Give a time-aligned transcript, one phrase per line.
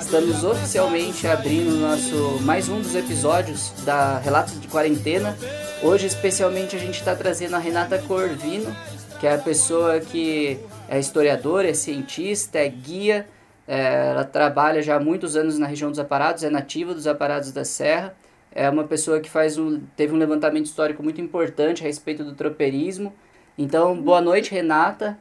[0.00, 5.36] Estamos oficialmente abrindo nosso mais um dos episódios da Relatos de Quarentena.
[5.82, 8.74] Hoje, especialmente, a gente está trazendo a Renata Corvino,
[9.20, 13.26] que é a pessoa que é historiadora, é cientista, é guia.
[13.68, 17.52] É, ela trabalha já há muitos anos na região dos Aparados, é nativa dos Aparados
[17.52, 18.14] da Serra.
[18.52, 22.34] É uma pessoa que faz um, teve um levantamento histórico muito importante a respeito do
[22.34, 23.12] tropeirismo.
[23.56, 25.16] Então, boa noite, Renata.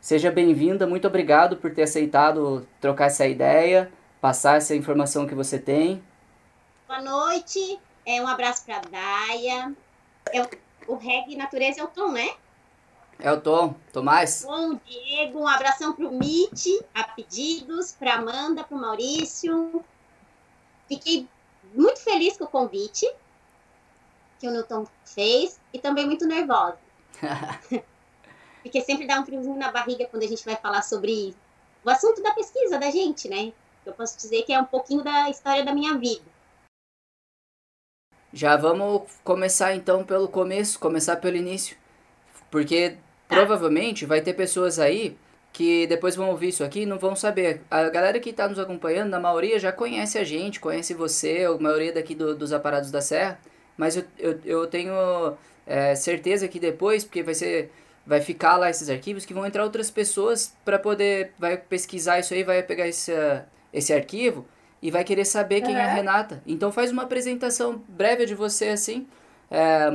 [0.00, 5.58] Seja bem-vinda, muito obrigado por ter aceitado trocar essa ideia, passar essa informação que você
[5.58, 6.02] tem.
[6.88, 9.74] Boa noite, é, um abraço para a Daia.
[10.32, 10.40] É,
[10.88, 12.30] o Reg Natureza é o Tom, né?
[13.18, 14.42] É o Tom, Tomás.
[14.46, 19.84] Bom, Diego, um abração para o Mitch, a pedidos, para Amanda, para o Maurício.
[20.88, 21.28] Fiquei
[21.74, 23.06] muito feliz com o convite
[24.38, 26.78] que o Newton fez e também muito nervosa.
[28.62, 31.34] Porque sempre dá um friozinho na barriga quando a gente vai falar sobre
[31.84, 33.52] o assunto da pesquisa da gente, né?
[33.84, 36.24] Eu posso dizer que é um pouquinho da história da minha vida.
[38.32, 41.76] Já vamos começar então pelo começo, começar pelo início.
[42.50, 43.36] Porque tá.
[43.36, 45.16] provavelmente vai ter pessoas aí
[45.52, 47.62] que depois vão ouvir isso aqui e não vão saber.
[47.70, 51.60] A galera que está nos acompanhando, na maioria já conhece a gente, conhece você, a
[51.60, 53.40] maioria daqui do, dos aparados da Serra.
[53.76, 54.94] Mas eu, eu, eu tenho
[55.66, 57.72] é, certeza que depois, porque vai ser
[58.06, 62.34] vai ficar lá esses arquivos que vão entrar outras pessoas para poder vai pesquisar isso
[62.34, 63.12] aí, vai pegar esse,
[63.72, 64.46] esse arquivo
[64.82, 65.80] e vai querer saber quem uhum.
[65.80, 66.42] é a Renata.
[66.46, 69.06] Então faz uma apresentação breve de você assim,
[69.50, 69.90] é,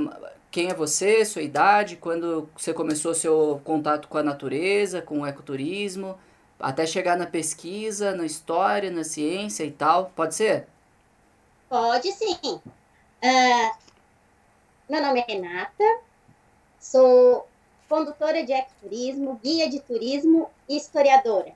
[0.52, 5.28] quem é você, sua idade, quando você começou seu contato com a natureza, com o
[5.28, 6.18] ecoturismo,
[6.60, 10.12] até chegar na pesquisa, na história, na ciência e tal.
[10.16, 10.68] Pode ser?
[11.68, 12.38] Pode sim.
[12.44, 13.76] Uh,
[14.90, 15.84] meu nome é Renata,
[16.80, 17.48] sou
[17.88, 21.54] condutora de ecoturismo, guia de turismo e historiadora.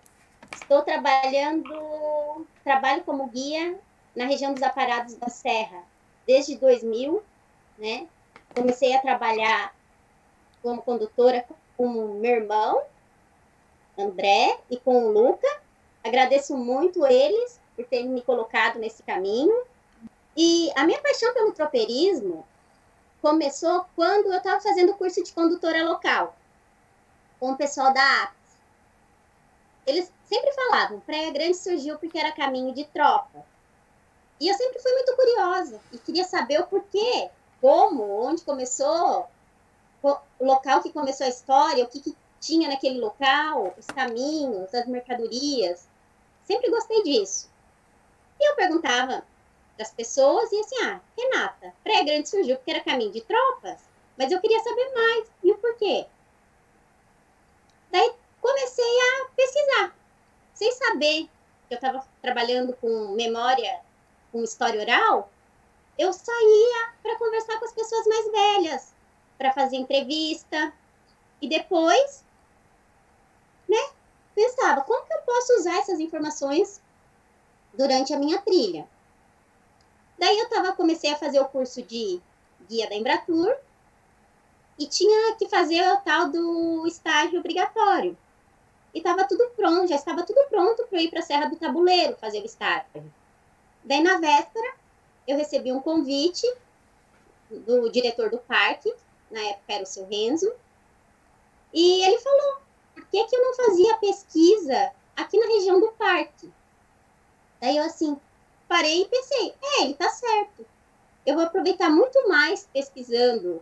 [0.53, 3.77] Estou trabalhando, trabalho como guia
[4.15, 5.83] na região dos Aparados da Serra
[6.25, 7.23] desde 2000,
[7.77, 8.07] né?
[8.55, 9.75] Comecei a trabalhar
[10.61, 11.45] como condutora
[11.77, 12.81] com meu irmão,
[13.97, 15.47] André, e com o Luca.
[16.03, 19.63] Agradeço muito eles por terem me colocado nesse caminho.
[20.35, 22.45] E a minha paixão pelo tropeirismo
[23.21, 26.35] começou quando eu estava fazendo curso de condutora local
[27.39, 28.39] com o pessoal da APS.
[29.85, 33.45] Eles sempre falavam, Praia Grande surgiu porque era caminho de tropa.
[34.39, 39.27] E eu sempre fui muito curiosa e queria saber o porquê, como, onde começou,
[40.01, 44.87] o local que começou a história, o que, que tinha naquele local, os caminhos, as
[44.87, 45.87] mercadorias.
[46.45, 47.49] Sempre gostei disso.
[48.39, 49.23] E eu perguntava
[49.79, 53.79] das pessoas e assim, ah, Renata, Praia Grande surgiu porque era caminho de tropas,
[54.17, 55.31] mas eu queria saber mais.
[55.41, 56.05] E o porquê?
[57.89, 59.95] Daí comecei a pesquisar,
[60.53, 61.29] sem saber
[61.69, 63.79] que eu estava trabalhando com memória,
[64.33, 65.31] com história oral,
[65.97, 68.93] eu saía para conversar com as pessoas mais velhas,
[69.37, 70.73] para fazer entrevista.
[71.41, 72.25] E depois,
[73.67, 73.89] né,
[74.35, 76.81] pensava, como que eu posso usar essas informações
[77.73, 78.85] durante a minha trilha?
[80.19, 82.21] Daí eu tava, comecei a fazer o curso de
[82.67, 83.55] guia da Embratur
[84.77, 88.17] e tinha que fazer o tal do estágio obrigatório.
[88.93, 91.55] E estava tudo pronto, já estava tudo pronto para eu ir para a Serra do
[91.55, 93.13] Tabuleiro fazer o estágio.
[93.83, 94.73] Daí na véspera
[95.25, 96.45] eu recebi um convite
[97.49, 98.93] do diretor do parque,
[99.31, 100.51] na época era o seu Renzo,
[101.73, 102.57] e ele falou:
[102.93, 106.51] por que, que eu não fazia pesquisa aqui na região do parque?
[107.61, 108.19] Daí eu assim,
[108.69, 110.65] parei e pensei, é, ele tá certo.
[111.25, 113.61] Eu vou aproveitar muito mais pesquisando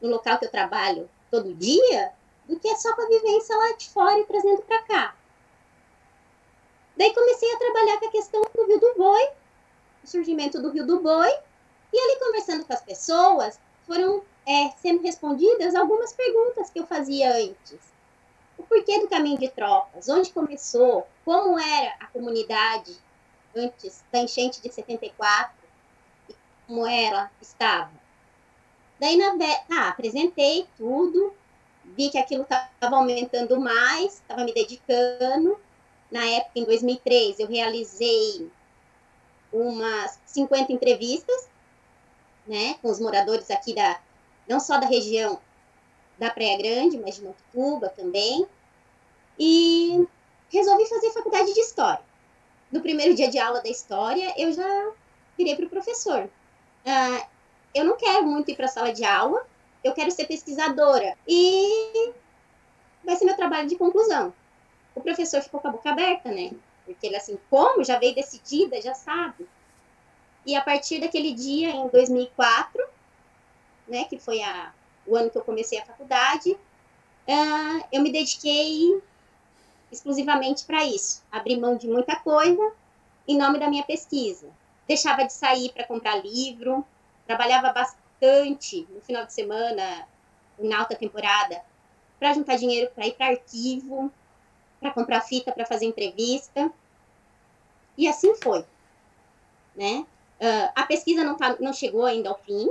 [0.00, 2.12] no local que eu trabalho todo dia
[2.46, 5.16] do que só com a vivência lá de fora e trazendo para cá.
[6.96, 9.28] Daí comecei a trabalhar com a questão do Rio do Boi,
[10.02, 11.30] o surgimento do Rio do Boi,
[11.92, 17.34] e ali conversando com as pessoas, foram é, sendo respondidas algumas perguntas que eu fazia
[17.34, 17.78] antes.
[18.56, 20.08] O porquê do caminho de tropas?
[20.08, 21.06] Onde começou?
[21.24, 22.96] Como era a comunidade
[23.54, 25.52] antes da enchente de 74
[26.28, 26.34] e
[26.66, 27.90] como ela estava.
[28.98, 29.36] Daí, na
[29.68, 31.32] tá, apresentei tudo,
[31.84, 35.58] vi que aquilo estava aumentando mais, estava me dedicando.
[36.10, 38.50] Na época, em 2003, eu realizei
[39.52, 41.48] umas 50 entrevistas,
[42.46, 44.00] né, com os moradores aqui da,
[44.48, 45.38] não só da região
[46.18, 48.46] da Praia Grande, mas de Montuba também.
[49.38, 50.04] E
[50.50, 52.07] resolvi fazer faculdade de História
[52.70, 54.92] no primeiro dia de aula da história, eu já
[55.36, 56.28] virei para o professor.
[56.86, 57.26] Ah,
[57.74, 59.46] eu não quero muito ir para a sala de aula,
[59.82, 61.16] eu quero ser pesquisadora.
[61.26, 62.12] E
[63.04, 64.32] vai ser meu trabalho de conclusão.
[64.94, 66.50] O professor ficou com a boca aberta, né?
[66.88, 69.46] porque ele assim, como já veio decidida, já sabe.
[70.46, 72.82] E a partir daquele dia, em 2004,
[73.86, 74.72] né, que foi a,
[75.06, 79.02] o ano que eu comecei a faculdade, uh, eu me dediquei
[79.90, 81.22] exclusivamente para isso.
[81.30, 82.72] Abri mão de muita coisa
[83.26, 84.48] em nome da minha pesquisa.
[84.86, 86.84] Deixava de sair para comprar livro,
[87.26, 90.08] trabalhava bastante no final de semana,
[90.58, 91.62] na alta temporada,
[92.18, 94.10] para juntar dinheiro para ir para arquivo,
[94.80, 96.72] para comprar fita para fazer entrevista.
[97.96, 98.64] E assim foi.
[99.76, 100.06] Né?
[100.40, 102.70] Uh, a pesquisa não, tá, não chegou ainda ao fim.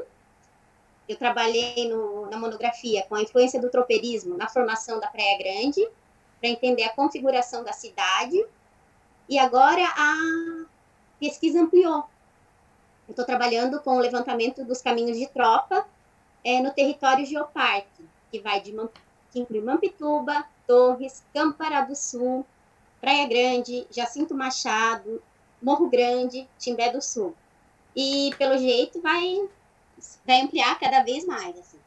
[1.07, 5.87] Eu trabalhei no, na monografia com a influência do tropeirismo na formação da Praia Grande,
[6.39, 8.43] para entender a configuração da cidade.
[9.27, 10.65] E agora a
[11.19, 12.05] pesquisa ampliou.
[13.07, 15.87] Eu estou trabalhando com o levantamento dos caminhos de tropa
[16.43, 18.73] é, no território geoparque, que vai de
[19.35, 22.45] inclui Mampituba, Torres, Campará do Sul,
[22.99, 25.21] Praia Grande, Jacinto Machado,
[25.61, 27.35] Morro Grande, Timbé do Sul.
[27.95, 29.47] E pelo jeito vai
[30.25, 31.57] vai ampliar cada vez mais.
[31.57, 31.79] Assim,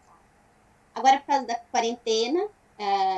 [0.95, 2.49] Agora, por causa da quarentena,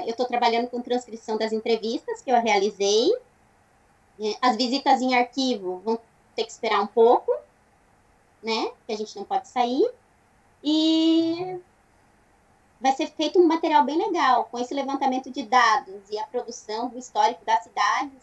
[0.05, 3.13] eu estou trabalhando com transcrição das entrevistas que eu realizei.
[4.21, 5.99] É, as visitas em arquivo vão
[6.35, 7.33] ter que esperar um pouco,
[8.43, 8.73] né?
[8.87, 9.89] Que a gente não pode sair.
[10.65, 11.61] E
[12.81, 16.89] vai ser feito um material bem legal, com esse levantamento de dados e a produção
[16.89, 18.19] do histórico das cidades.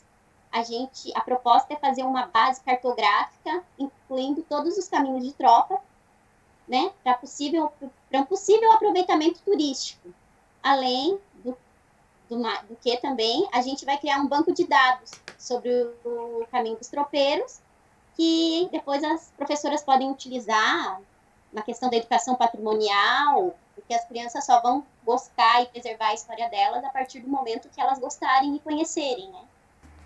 [0.51, 5.79] A gente, a proposta é fazer uma base cartográfica, incluindo todos os caminhos de tropa,
[6.67, 7.71] né, para possível,
[8.09, 10.13] para um possível aproveitamento turístico.
[10.61, 11.57] Além do,
[12.29, 15.69] do, do, que também a gente vai criar um banco de dados sobre
[16.03, 17.59] o, o caminho dos tropeiros,
[18.15, 21.01] que depois as professoras podem utilizar
[21.51, 26.49] na questão da educação patrimonial, porque as crianças só vão buscar e preservar a história
[26.49, 29.41] delas a partir do momento que elas gostarem e conhecerem, né?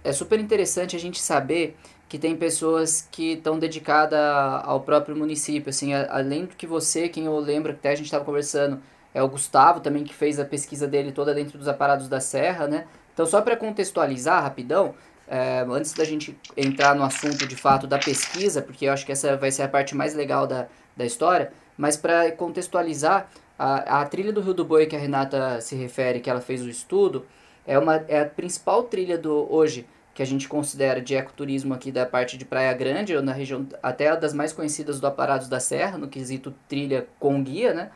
[0.03, 1.77] É super interessante a gente saber
[2.07, 4.19] que tem pessoas que estão dedicadas
[4.63, 8.23] ao próprio município, assim, além do que você, quem eu lembro até a gente estava
[8.23, 8.81] conversando,
[9.13, 12.67] é o Gustavo também que fez a pesquisa dele toda dentro dos aparados da Serra,
[12.67, 12.85] né?
[13.13, 14.95] Então só para contextualizar rapidão,
[15.27, 19.11] é, antes da gente entrar no assunto de fato da pesquisa, porque eu acho que
[19.11, 20.67] essa vai ser a parte mais legal da,
[20.97, 25.61] da história, mas para contextualizar, a, a trilha do Rio do Boi que a Renata
[25.61, 27.25] se refere, que ela fez o estudo,
[27.65, 31.91] é, uma, é a principal trilha do hoje que a gente considera de ecoturismo aqui
[31.91, 35.59] da parte de Praia Grande, ou na região até das mais conhecidas do Aparados da
[35.59, 37.89] Serra, no quesito trilha com guia, né?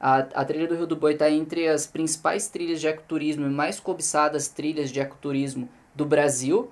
[0.00, 3.50] A, a trilha do Rio do Boi está entre as principais trilhas de ecoturismo e
[3.50, 6.70] mais cobiçadas trilhas de ecoturismo do Brasil,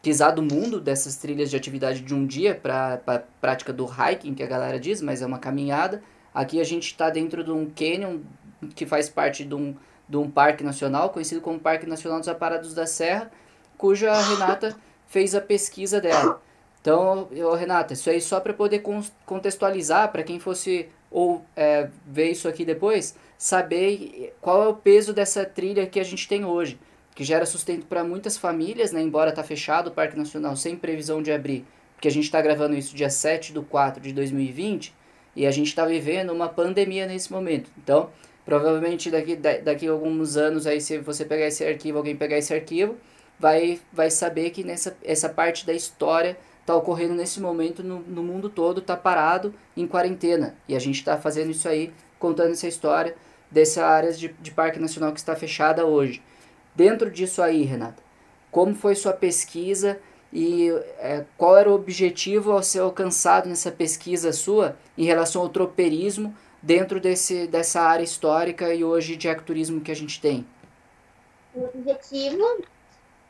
[0.00, 4.34] quizá do mundo, dessas trilhas de atividade de um dia para a prática do hiking,
[4.34, 6.02] que a galera diz, mas é uma caminhada.
[6.34, 8.20] Aqui a gente está dentro de um canyon
[8.74, 9.76] que faz parte de um,
[10.08, 13.30] de um parque nacional, conhecido como Parque Nacional dos Aparados da Serra,
[13.76, 14.74] cuja Renata
[15.06, 16.40] fez a pesquisa dela.
[16.80, 18.82] Então, eu, Renata, isso aí só para poder
[19.24, 25.12] contextualizar, para quem fosse ou é, ver isso aqui depois, saber qual é o peso
[25.12, 26.78] dessa trilha que a gente tem hoje,
[27.14, 31.22] que gera sustento para muitas famílias, né, embora tá fechado o Parque Nacional sem previsão
[31.22, 31.64] de abrir,
[31.94, 34.94] porque a gente está gravando isso dia 7 de 4 de 2020,
[35.34, 37.70] e a gente está vivendo uma pandemia nesse momento.
[37.78, 38.10] Então,
[38.44, 42.52] provavelmente daqui, daqui a alguns anos, aí, se você pegar esse arquivo, alguém pegar esse
[42.52, 42.96] arquivo,
[43.38, 48.22] vai, vai saber que nessa essa parte da história está ocorrendo nesse momento no, no
[48.22, 50.56] mundo todo, está parado em quarentena.
[50.66, 53.14] E a gente está fazendo isso aí, contando essa história
[53.50, 56.22] dessa área de, de Parque Nacional que está fechada hoje.
[56.74, 58.02] Dentro disso aí, Renata,
[58.50, 60.00] como foi sua pesquisa?
[60.32, 65.48] e é, qual era o objetivo ao ser alcançado nessa pesquisa sua em relação ao
[65.48, 70.46] tropeirismo dentro desse, dessa área histórica e hoje de ecoturismo que a gente tem?
[71.54, 72.64] O objetivo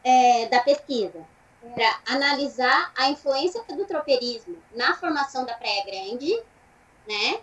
[0.05, 1.32] é, da pesquisa
[1.65, 6.43] era analisar a influência do tropeirismo na formação da Praia Grande,
[7.09, 7.41] né?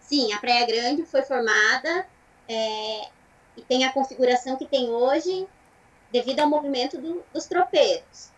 [0.00, 2.06] Sim, a Praia Grande foi formada
[2.48, 3.08] é,
[3.56, 5.46] e tem a configuração que tem hoje
[6.10, 8.32] devido ao movimento do, dos tropeiros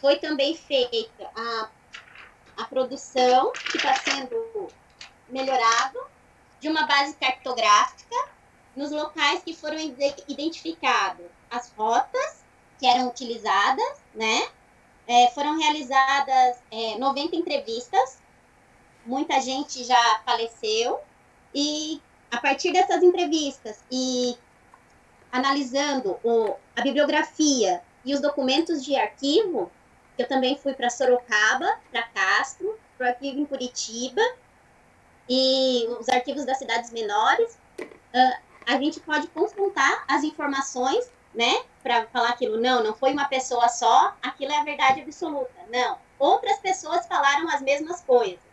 [0.00, 1.68] foi também feita a,
[2.56, 4.68] a produção, que está sendo
[5.28, 6.00] melhorado,
[6.58, 8.16] de uma base cartográfica
[8.74, 12.39] nos locais que foram identificados as rotas
[12.80, 14.48] que eram utilizadas, né?
[15.06, 18.18] É, foram realizadas é, 90 entrevistas,
[19.04, 20.98] muita gente já faleceu,
[21.54, 24.36] e a partir dessas entrevistas e
[25.30, 29.70] analisando o, a bibliografia e os documentos de arquivo,
[30.16, 34.22] eu também fui para Sorocaba, para Castro, para o arquivo em Curitiba
[35.28, 37.58] e os arquivos das cidades menores.
[37.78, 42.60] Uh, a gente pode confrontar as informações né, para falar aquilo.
[42.60, 45.52] Não, não foi uma pessoa só, aquilo é a verdade absoluta.
[45.70, 45.98] Não.
[46.18, 48.50] Outras pessoas falaram as mesmas coisas.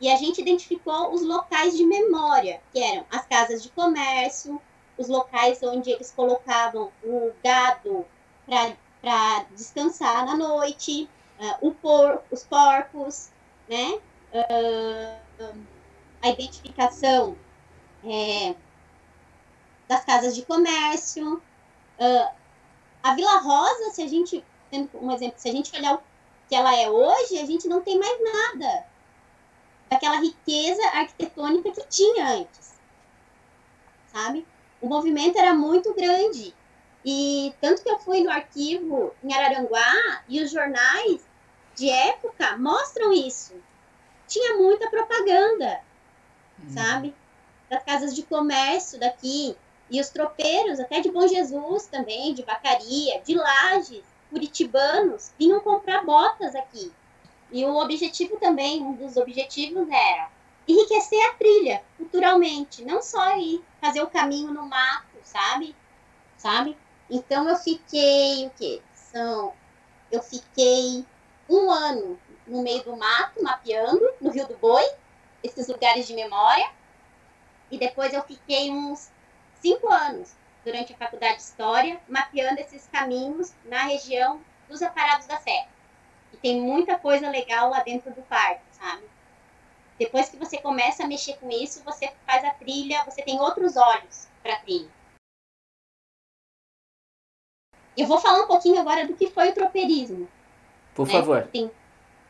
[0.00, 4.60] E a gente identificou os locais de memória, que eram as casas de comércio,
[4.98, 8.04] os locais onde eles colocavam o gado
[9.00, 11.08] para descansar na noite,
[11.38, 13.30] uh, por, os porcos,
[13.68, 14.00] né?
[14.32, 15.62] Uh,
[16.22, 17.36] a identificação
[18.04, 18.54] é,
[19.88, 21.42] das casas de comércio.
[21.98, 22.34] Uh,
[23.02, 26.02] a Vila Rosa, se a gente, tendo um exemplo, se a gente olhar o
[26.48, 28.86] que ela é hoje, a gente não tem mais nada
[29.90, 32.74] daquela riqueza arquitetônica que tinha antes,
[34.12, 34.46] sabe?
[34.80, 36.54] O movimento era muito grande
[37.04, 41.20] e tanto que eu fui no arquivo em Araranguá e os jornais
[41.74, 43.54] de época mostram isso.
[44.28, 45.80] Tinha muita propaganda,
[46.60, 46.70] hum.
[46.70, 47.14] sabe?
[47.68, 49.56] Das casas de comércio daqui.
[49.92, 56.02] E os tropeiros, até de Bom Jesus também, de Vacaria, de Lages, curitibanos, vinham comprar
[56.02, 56.90] botas aqui.
[57.50, 60.30] E o objetivo também, um dos objetivos era
[60.66, 65.76] enriquecer a trilha culturalmente, não só ir fazer o caminho no mato, sabe?
[66.38, 66.74] Sabe?
[67.10, 68.80] Então eu fiquei o quê?
[68.94, 69.52] São
[70.10, 71.04] eu fiquei
[71.46, 74.84] um ano no meio do mato, mapeando, no Rio do Boi,
[75.42, 76.70] esses lugares de memória.
[77.70, 79.10] E depois eu fiquei uns
[79.62, 85.38] cinco anos durante a faculdade de História, mapeando esses caminhos na região dos aparados da
[85.38, 85.68] Serra.
[86.32, 89.02] E tem muita coisa legal lá dentro do parque, sabe?
[89.98, 93.76] Depois que você começa a mexer com isso, você faz a trilha, você tem outros
[93.76, 94.90] olhos para a trilha.
[97.96, 100.28] Eu vou falar um pouquinho agora do que foi o tropeirismo.
[100.94, 101.12] Por né?
[101.12, 101.48] favor.
[101.54, 101.70] Sim.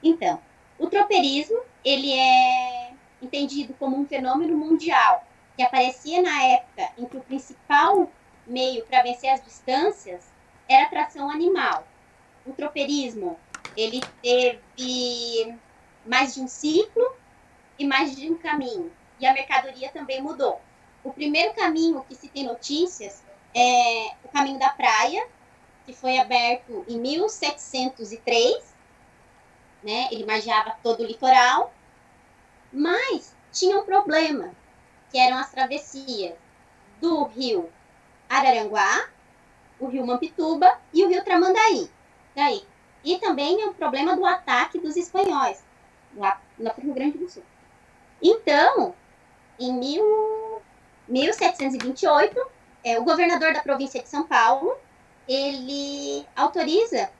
[0.03, 0.43] Então,
[0.79, 5.25] o tropeirismo, ele é entendido como um fenômeno mundial
[5.57, 8.11] que aparecia na época em que o principal
[8.47, 10.25] meio para vencer as distâncias
[10.69, 11.87] era a tração animal.
[12.47, 13.39] O tropeirismo,
[13.77, 15.57] ele teve
[16.05, 17.15] mais de um ciclo
[17.79, 18.93] e mais de um caminho.
[19.21, 20.61] E a mercadoria também mudou.
[21.05, 23.23] O primeiro caminho que se tem notícias
[23.55, 25.27] é o caminho da praia,
[25.85, 28.75] que foi aberto em 1703,
[29.83, 30.09] né?
[30.11, 31.73] Ele margeava todo o litoral,
[32.73, 34.55] mas tinha um problema,
[35.13, 36.33] que eram as travessias
[36.99, 37.71] do rio
[38.29, 39.11] Araranguá,
[39.79, 41.91] o rio Mampituba e o rio Tramandaí.
[42.35, 42.65] Daí.
[43.05, 45.63] E também o problema do ataque dos espanhóis,
[46.17, 47.43] lá no Rio Grande do Sul.
[48.23, 48.95] Então,
[49.59, 50.63] em mil,
[51.09, 52.41] 1728,
[52.85, 54.77] é, o governador da província de São Paulo,
[55.29, 57.11] ele autoriza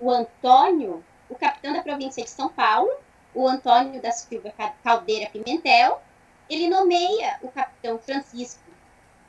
[0.00, 2.90] o Antônio, o capitão da província de São Paulo,
[3.32, 4.52] o Antônio da Silva
[4.82, 6.02] Caldeira Pimentel,
[6.48, 8.62] ele nomeia o capitão Francisco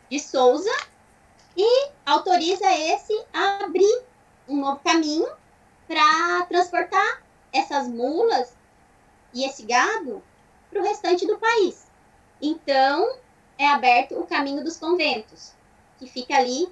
[0.10, 0.72] de Souza
[1.56, 4.04] e autoriza esse a abrir
[4.48, 5.28] um novo caminho
[5.88, 8.56] para transportar essas mulas
[9.34, 10.24] e esse gado
[10.70, 11.88] para o restante do país.
[12.42, 13.18] Então,
[13.58, 15.54] é aberto o caminho dos conventos,
[15.98, 16.72] que fica ali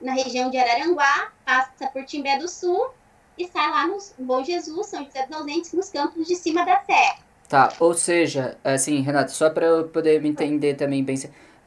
[0.00, 2.90] na região de Araranguá, passa por Timbé do Sul
[3.36, 6.82] e sai lá no Bom Jesus, São José dos Ausentes, nos campos de cima da
[6.84, 7.23] serra.
[7.48, 11.16] Tá, ou seja, assim, Renato, só para eu poder me entender também bem,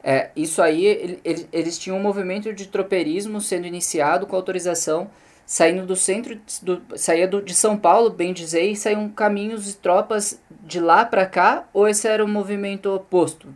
[0.02, 5.10] é, isso aí, ele, eles tinham um movimento de tropeirismo sendo iniciado com autorização,
[5.46, 9.76] saindo do centro, do, saía do, de São Paulo, bem dizer, e saíam caminhos de
[9.76, 13.54] tropas de lá para cá, ou esse era um movimento oposto?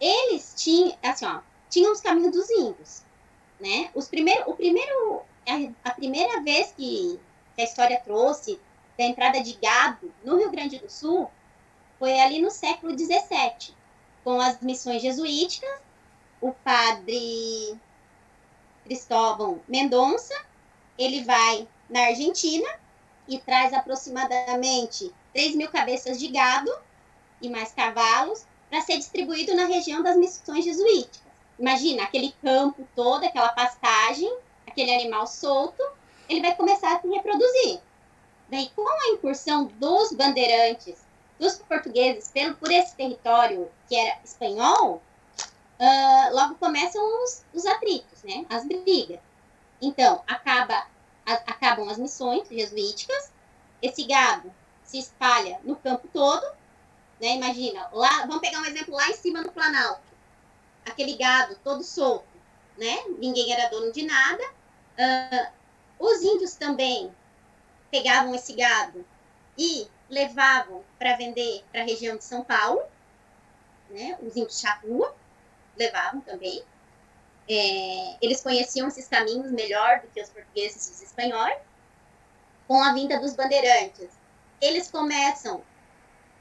[0.00, 3.10] Eles tinham, assim, ó, tinham os caminhos dos índios
[3.60, 3.90] né?
[3.94, 7.20] Os primeiro, o primeiro, a, a primeira vez que,
[7.58, 8.58] a história trouxe
[8.98, 11.30] da entrada de gado no Rio Grande do Sul
[12.00, 13.76] foi ali no século XVII,
[14.24, 15.70] com as missões jesuíticas,
[16.40, 17.78] o padre
[18.84, 20.34] Cristóvão Mendonça,
[20.98, 22.66] ele vai na Argentina
[23.28, 26.72] e traz aproximadamente 3 mil cabeças de gado
[27.42, 31.20] e mais cavalos para ser distribuído na região das missões jesuíticas.
[31.58, 34.34] Imagina aquele campo todo, aquela pastagem,
[34.66, 35.82] aquele animal solto,
[36.30, 37.78] ele vai começar a se reproduzir.
[38.48, 41.09] Daí, com a incursão dos bandeirantes,
[41.40, 45.02] dos portugueses pelo, por esse território que era espanhol,
[45.80, 48.46] uh, logo começam os, os atritos, né?
[48.48, 49.18] as brigas.
[49.82, 50.86] Então, acaba,
[51.26, 53.32] a, acabam as missões jesuíticas,
[53.82, 54.52] esse gado
[54.84, 56.44] se espalha no campo todo,
[57.20, 57.36] né?
[57.36, 60.10] Imagina, lá, vamos pegar um exemplo lá em cima no Planalto
[60.84, 62.28] aquele gado todo solto,
[62.76, 63.04] né?
[63.18, 64.42] Ninguém era dono de nada.
[64.98, 65.52] Uh,
[65.98, 67.14] os índios também
[67.90, 69.04] pegavam esse gado
[69.56, 72.82] e levavam para vender para a região de São Paulo,
[73.88, 74.18] né?
[74.20, 75.14] Os índios charrua
[75.76, 76.62] levavam também.
[77.48, 81.58] é, eles conheciam esses caminhos melhor do que os portugueses e os espanhóis.
[82.68, 84.08] Com a vinda dos bandeirantes,
[84.60, 85.62] eles começam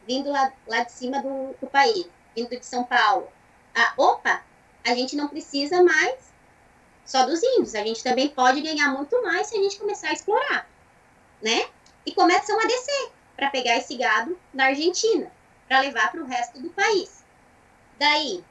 [0.05, 3.27] vindo lá, lá de cima do, do país, vindo de São Paulo.
[3.73, 4.43] Ah, opa,
[4.83, 6.29] a gente não precisa mais
[7.05, 10.13] só dos índios, a gente também pode ganhar muito mais se a gente começar a
[10.13, 10.69] explorar,
[11.41, 11.67] né?
[12.05, 15.31] E começam a descer para pegar esse gado na Argentina,
[15.65, 17.23] para levar para o resto do país.
[17.97, 18.43] Daí,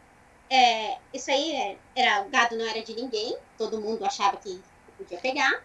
[0.48, 4.62] é, isso aí é, era, o gado não era de ninguém, todo mundo achava que
[4.96, 5.62] podia pegar.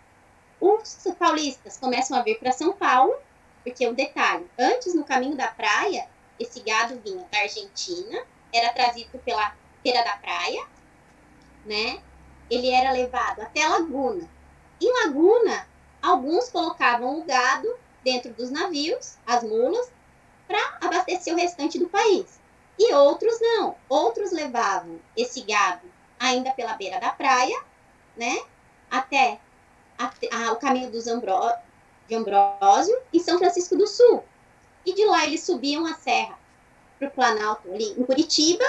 [0.60, 3.16] Os paulistas começam a vir para São Paulo,
[3.64, 6.06] porque o detalhe, antes no caminho da praia,
[6.38, 10.68] esse gado vinha da Argentina, era trazido pela feira da praia,
[11.66, 12.02] né?
[12.50, 14.30] Ele era levado até Laguna.
[14.82, 15.66] Em Laguna,
[16.02, 19.92] alguns colocavam o gado dentro dos navios, as mulas,
[20.48, 22.40] para abastecer o restante do país.
[22.78, 23.76] E outros não.
[23.88, 25.88] Outros levavam esse gado
[26.20, 27.60] ainda pela beira da praia,
[28.16, 28.42] né?
[28.90, 29.40] Até,
[29.98, 34.24] até a, o caminho dos de Ambrósio, em São Francisco do Sul.
[34.86, 36.38] E de lá eles subiam a serra
[37.00, 38.66] para o Planalto, ali em Curitiba,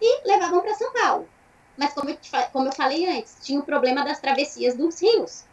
[0.00, 1.28] e levavam para São Paulo.
[1.76, 2.18] Mas, como eu,
[2.52, 5.44] como eu falei antes, tinha o problema das travessias dos rios.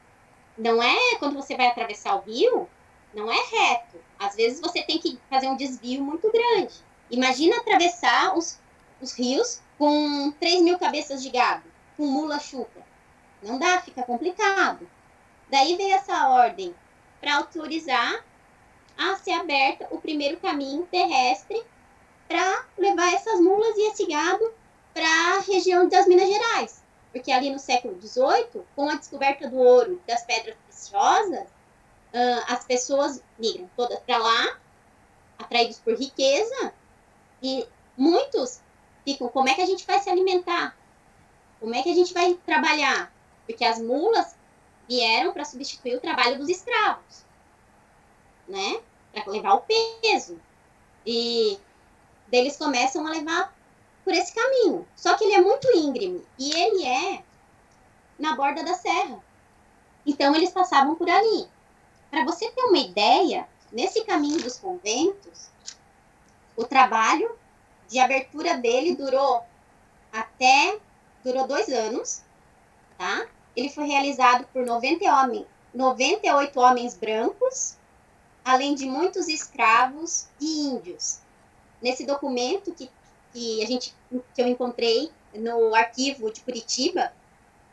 [0.58, 2.68] Não é quando você vai atravessar o rio,
[3.14, 3.98] não é reto.
[4.20, 6.74] Às vezes você tem que fazer um desvio muito grande.
[7.10, 8.60] Imagina atravessar os,
[9.02, 11.64] os rios com 3 mil cabeças de gado,
[11.96, 12.86] com mula chuca.
[13.42, 14.90] Não dá, fica complicado.
[15.50, 16.76] Daí veio essa ordem
[17.22, 18.26] para autorizar
[18.98, 21.64] a ser aberta o primeiro caminho terrestre
[22.28, 24.52] para levar essas mulas e esse gado
[24.94, 26.84] para a região das Minas Gerais.
[27.12, 31.48] Porque ali no século XVIII, com a descoberta do ouro das pedras preciosas,
[32.14, 34.58] uh, as pessoas migram todas para lá,
[35.38, 36.74] atraídos por riqueza,
[37.42, 38.62] e muitos
[39.04, 40.76] ficam, como é que a gente vai se alimentar?
[41.60, 43.12] Como é que a gente vai trabalhar?
[43.46, 44.36] Porque as mulas
[44.88, 47.26] vieram para substituir o trabalho dos escravos,
[48.48, 48.82] né?
[49.12, 49.62] Para levar o
[50.02, 50.40] peso.
[51.06, 51.60] E
[52.32, 53.56] eles começam a levar
[54.04, 54.88] por esse caminho.
[54.96, 57.24] Só que ele é muito íngreme e ele é
[58.20, 59.24] na borda da serra.
[60.06, 61.48] Então eles passavam por ali.
[62.10, 65.50] Para você ter uma ideia, nesse caminho dos conventos,
[66.56, 67.38] o trabalho
[67.88, 69.44] de abertura dele durou
[70.12, 70.80] até
[71.24, 72.22] durou dois anos,
[72.98, 73.28] tá?
[73.56, 77.78] Ele foi realizado por 90 homens, 98 homens brancos,
[78.44, 81.20] além de muitos escravos e índios.
[81.82, 82.90] Nesse documento que,
[83.34, 83.94] que a gente
[84.34, 87.12] que eu encontrei no arquivo de Curitiba,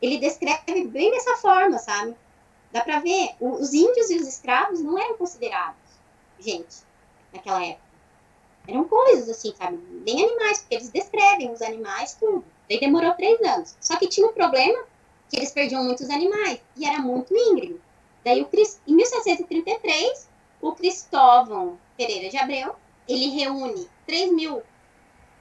[0.01, 2.15] ele descreve bem dessa forma, sabe?
[2.75, 5.79] Dá para ver, os índios e os escravos não eram considerados
[6.37, 6.83] gente
[7.31, 7.85] naquela época.
[8.67, 9.77] Eram coisas assim, sabe?
[10.05, 12.43] Nem animais, porque eles descrevem os animais, tudo.
[12.69, 13.77] Daí demorou três anos.
[13.79, 14.83] Só que tinha um problema
[15.29, 17.79] que eles perdiam muitos animais e era muito íngreme.
[18.25, 18.49] Daí, o,
[18.85, 22.75] em 1733, o Cristóvão Pereira de Abreu,
[23.07, 24.61] ele reúne 3 mil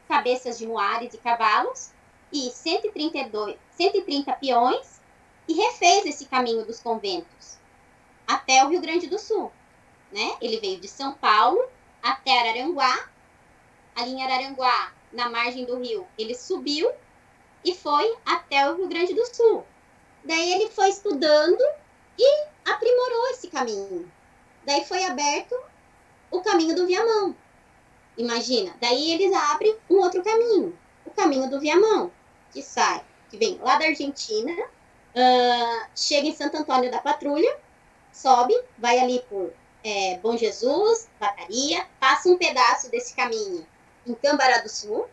[0.07, 1.91] cabeças de moares e cavalos
[2.33, 4.94] e 132, 130 peões
[5.49, 7.59] e refez esse caminho dos conventos
[8.27, 9.53] até o Rio Grande do Sul.
[10.13, 10.37] Né?
[10.41, 11.63] Ele veio de São Paulo
[12.03, 13.09] até Araranguá
[13.95, 16.91] ali em Araranguá, na margem do rio, ele subiu
[17.65, 19.65] e foi até o Rio Grande do Sul.
[20.25, 21.61] Daí ele foi estudando
[22.19, 24.11] e aprimorou esse caminho.
[24.65, 25.55] Daí foi aberto
[26.31, 27.37] o caminho do Viamão.
[28.17, 32.11] Imagina, daí eles abrem um outro caminho, o caminho do Viamão,
[32.53, 34.53] que sai, que vem lá da Argentina,
[35.15, 37.59] uh, chega em Santo Antônio da Patrulha,
[38.13, 43.67] sobe, vai ali por é, Bom Jesus, Bataria, passa um pedaço desse caminho
[44.07, 45.07] em Cambará do Sul,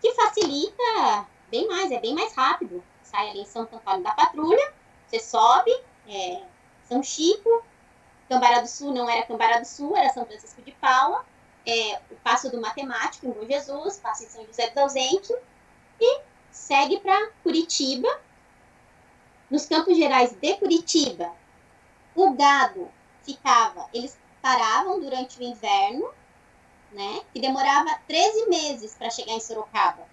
[0.00, 2.82] que facilita bem mais, é bem mais rápido.
[3.02, 4.74] Sai ali em São Antônio da Patrulha,
[5.06, 5.70] você sobe,
[6.08, 6.42] é,
[6.88, 7.64] São Chico,
[8.28, 11.24] Cambará do Sul não era Cambará do Sul, era São Francisco de Paula,
[11.64, 15.32] é, o Passo do Matemático em Bom Jesus, passa em São José dos Ausentes
[16.00, 18.08] e segue para Curitiba.
[19.50, 21.32] Nos Campos Gerais de Curitiba,
[22.14, 22.90] o gado
[23.22, 26.08] ficava, eles paravam durante o inverno
[26.96, 27.20] né?
[27.32, 30.06] Que demorava 13 meses para chegar em Sorocaba,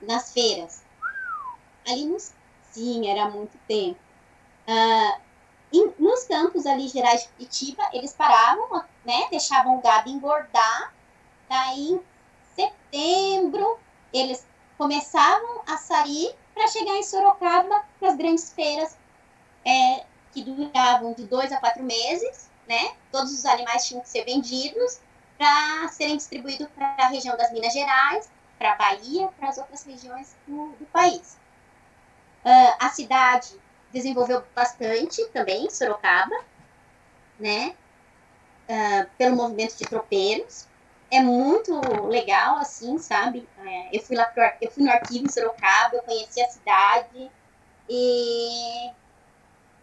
[0.00, 0.82] nas feiras.
[1.86, 2.32] Ali nos.
[2.70, 4.00] Sim, era muito tempo.
[4.66, 5.20] Uh,
[5.72, 9.28] em, nos campos ali gerais de Curitiba, eles paravam, né?
[9.30, 10.94] Deixavam o gado engordar.
[11.48, 12.02] Daí, em
[12.54, 13.78] setembro,
[14.12, 14.46] eles
[14.78, 18.96] começavam a sair para chegar em Sorocaba, para as grandes feiras
[19.64, 22.94] é, que duravam de dois a quatro meses, né?
[23.10, 25.00] Todos os animais tinham que ser vendidos
[25.36, 29.84] para serem distribuídos para a região das Minas Gerais, para a Bahia, para as outras
[29.84, 31.36] regiões do, do, país.
[32.44, 33.58] Uh, a cidade
[33.92, 36.36] desenvolveu bastante também, Sorocaba,
[37.38, 37.74] né?
[38.68, 40.66] Uh, pelo movimento de tropeiros.
[41.12, 43.46] É muito legal, assim, sabe?
[43.58, 47.30] É, eu fui lá pro, eu fui no arquivo em Sorocaba, eu conheci a cidade
[47.86, 48.90] e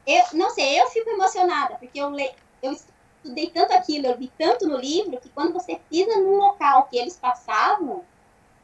[0.07, 4.31] eu não sei, eu fico emocionada porque eu le, eu estudei tanto aquilo, eu vi
[4.39, 8.03] tanto no livro que quando você pisa num local que eles passavam,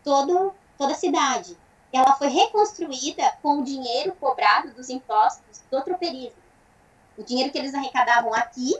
[0.04, 1.56] todo, toda a cidade.
[1.92, 6.38] Ela foi reconstruída com o dinheiro cobrado dos impostos do tropeirismo.
[7.18, 8.74] O dinheiro que eles arrecadavam aqui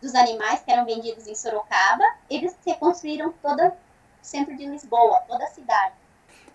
[0.00, 3.72] dos animais que eram vendidos em Sorocaba, eles reconstruíram todo o
[4.20, 5.94] centro de Lisboa, toda a cidade.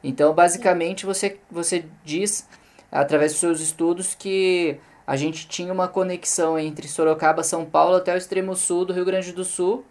[0.03, 2.47] Então, basicamente, você, você diz,
[2.91, 8.13] através dos seus estudos, que a gente tinha uma conexão entre Sorocaba, São Paulo até
[8.13, 9.85] o extremo sul do Rio Grande do Sul,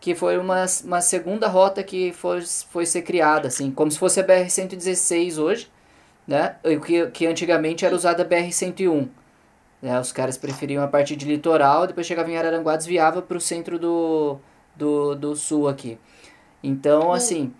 [0.00, 4.20] que foi uma, uma segunda rota que foi, foi ser criada, assim, como se fosse
[4.20, 5.70] a BR-116 hoje,
[6.26, 6.56] né?
[6.84, 9.08] Que, que antigamente era usada a BR-101.
[9.80, 10.00] Né?
[10.00, 13.78] Os caras preferiam a parte de litoral, depois chegava em Araranguá, desviava para o centro
[13.78, 14.38] do,
[14.74, 15.98] do, do sul aqui.
[16.62, 17.52] Então, assim,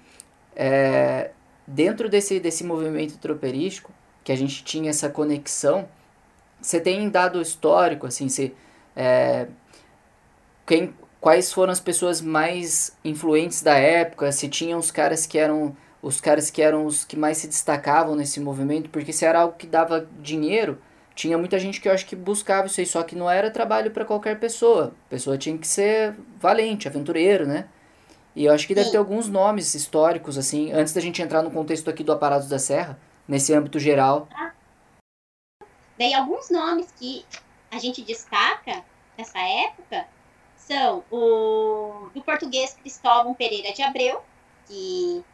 [0.55, 1.31] é,
[1.67, 3.93] dentro desse, desse movimento tropeirístico,
[4.25, 5.89] que a gente tinha essa conexão,
[6.61, 8.55] você tem dado histórico, assim, se,
[8.97, 9.47] é,
[10.67, 15.77] quem, quais foram as pessoas mais influentes da época, se tinham os caras que eram
[16.03, 19.57] os caras que eram os que mais se destacavam nesse movimento, porque se era algo
[19.57, 20.79] que dava dinheiro,
[21.17, 23.91] tinha muita gente que eu acho que buscava isso aí, só que não era trabalho
[23.91, 24.95] para qualquer pessoa.
[25.07, 27.67] A pessoa tinha que ser valente, aventureiro, né?
[28.37, 31.51] E eu acho que deve ter alguns nomes históricos, assim, antes da gente entrar no
[31.51, 34.29] contexto aqui do Aparados da Serra, nesse âmbito geral.
[35.99, 37.25] Daí alguns nomes que
[37.71, 38.85] a gente destaca
[39.17, 40.07] nessa época
[40.67, 44.23] são o do português Cristóvão Pereira de Abreu,
[44.67, 45.25] que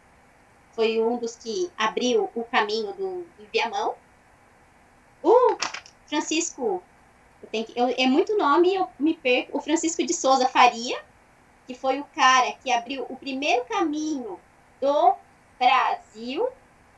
[0.72, 3.94] foi um dos que abriu o caminho do, do Viamão,
[5.22, 5.56] o
[6.06, 6.82] Francisco,
[7.42, 9.56] eu tenho que, eu, é muito nome, eu me perco.
[9.56, 11.00] O Francisco de Souza Faria,
[11.66, 14.38] que foi o cara que abriu o primeiro caminho
[14.80, 15.14] do
[15.58, 16.48] Brasil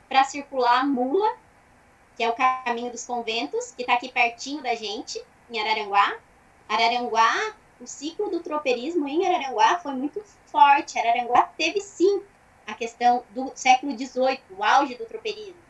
[0.09, 1.37] para circular a mula,
[2.17, 6.17] que é o caminho dos conventos, que está aqui pertinho da gente, em Araranguá.
[6.69, 10.99] Araranguá, o ciclo do tropeirismo em Araranguá foi muito forte.
[10.99, 12.23] Araranguá teve sim
[12.67, 15.63] a questão do século XVIII, o auge do tropeirismo.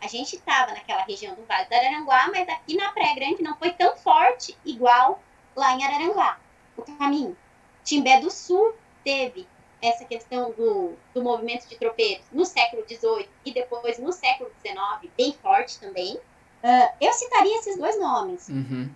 [0.00, 3.56] A gente estava naquela região do Vale do Araranguá, mas aqui na Praia Grande não
[3.56, 5.20] foi tão forte igual
[5.56, 6.38] lá em Araranguá,
[6.76, 7.36] o caminho.
[7.82, 9.48] Timbé do Sul teve
[9.82, 15.12] essa questão do, do movimento de tropeiros no século XVIII e depois no século XIX,
[15.16, 16.14] bem forte também.
[16.16, 18.48] Uh, eu citaria esses dois nomes.
[18.48, 18.90] Uhum.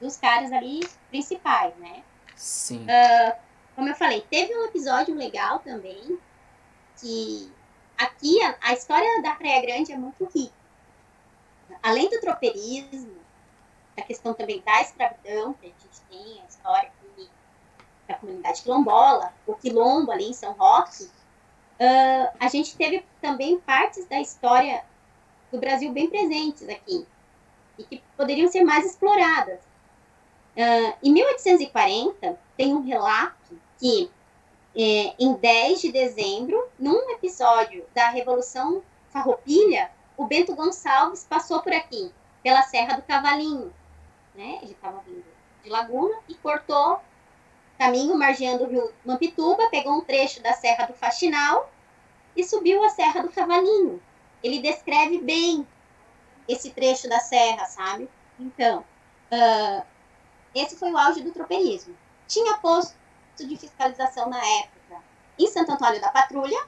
[0.00, 0.80] Dos caras ali
[1.10, 2.02] principais, né?
[2.34, 2.84] Sim.
[2.84, 3.36] Uh,
[3.74, 6.18] como eu falei, teve um episódio legal também
[7.00, 7.52] que
[7.96, 10.54] aqui a, a, história da Praia Grande é muito rica.
[11.82, 13.16] Além do tropeirismo,
[13.96, 17.28] a questão também da escravidão, que a gente tem a história aqui
[18.06, 24.06] da comunidade quilombola, o quilombo ali em São Roque, uh, a gente teve também partes
[24.06, 24.84] da história
[25.50, 27.06] do Brasil bem presentes aqui
[27.78, 29.60] e que poderiam ser mais exploradas.
[30.56, 34.10] Uh, em 1840, tem um relato que
[34.74, 41.72] é, em 10 de dezembro, num episódio da Revolução Farroupilha, o Bento Gonçalves passou por
[41.72, 43.72] aqui, pela Serra do Cavalinho.
[44.34, 44.58] Né?
[44.62, 45.24] Ele estava vindo
[45.62, 47.00] de Laguna e cortou
[47.78, 51.70] caminho margeando o rio Mampituba, pegou um trecho da Serra do Faxinal
[52.36, 54.00] e subiu a Serra do Cavalinho.
[54.42, 55.66] Ele descreve bem
[56.46, 58.08] esse trecho da serra, sabe?
[58.38, 58.84] Então,
[59.32, 59.82] uh,
[60.58, 61.96] esse foi o auge do tropeirismo.
[62.26, 62.96] Tinha posto
[63.38, 65.02] de fiscalização na época
[65.38, 66.58] em Santo Antônio da Patrulha,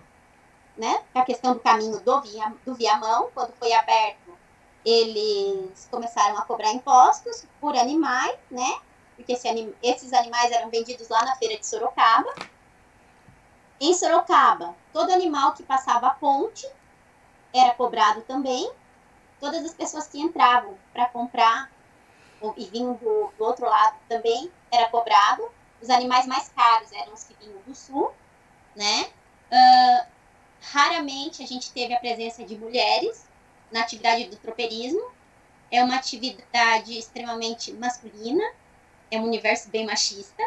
[0.76, 1.02] né?
[1.14, 4.36] A questão do caminho do, via, do Viamão, quando foi aberto,
[4.84, 8.80] eles começaram a cobrar impostos por animais, né?
[9.16, 12.32] Porque esse esses animais eram vendidos lá na feira de Sorocaba.
[13.80, 16.68] Em Sorocaba, todo animal que passava a ponte
[17.52, 18.70] era cobrado também.
[19.40, 21.70] Todas as pessoas que entravam para comprar
[22.56, 25.50] e vinham do, do outro lado também era cobrado.
[25.80, 28.12] Os animais mais caros eram os que vinham do sul,
[28.74, 29.10] né?
[29.50, 30.06] Uh,
[30.60, 33.26] raramente a gente teve a presença de mulheres
[33.70, 35.10] na atividade do tropeirismo.
[35.70, 38.42] É uma atividade extremamente masculina,
[39.10, 40.42] é um universo bem machista.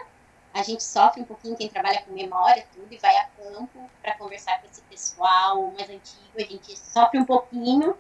[0.54, 4.16] A gente sofre um pouquinho quem trabalha com memória, tudo, e vai a campo para
[4.16, 6.34] conversar com esse pessoal mais antigo.
[6.36, 7.96] A gente sofre um pouquinho,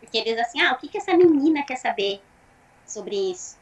[0.00, 2.20] porque eles assim, ah, o que, que essa menina quer saber
[2.92, 3.56] sobre isso?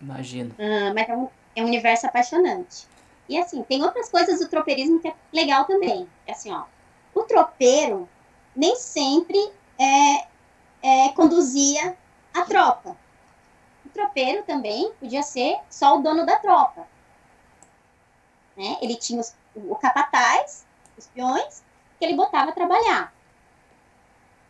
[0.00, 0.50] Imagino.
[0.52, 2.88] Uh, mas é um, é um universo apaixonante.
[3.28, 6.08] E assim, tem outras coisas do tropeirismo que é legal também.
[6.26, 6.64] É assim, ó,
[7.14, 8.08] o tropeiro
[8.56, 9.38] nem sempre
[9.78, 10.26] é,
[10.82, 11.96] é, conduzia
[12.34, 12.96] a tropa.
[13.84, 16.86] O tropeiro também podia ser só o dono da tropa.
[18.56, 18.76] Né?
[18.82, 20.66] Ele tinha os, o capataz,
[20.98, 21.62] os peões,
[21.98, 23.12] que ele botava a trabalhar.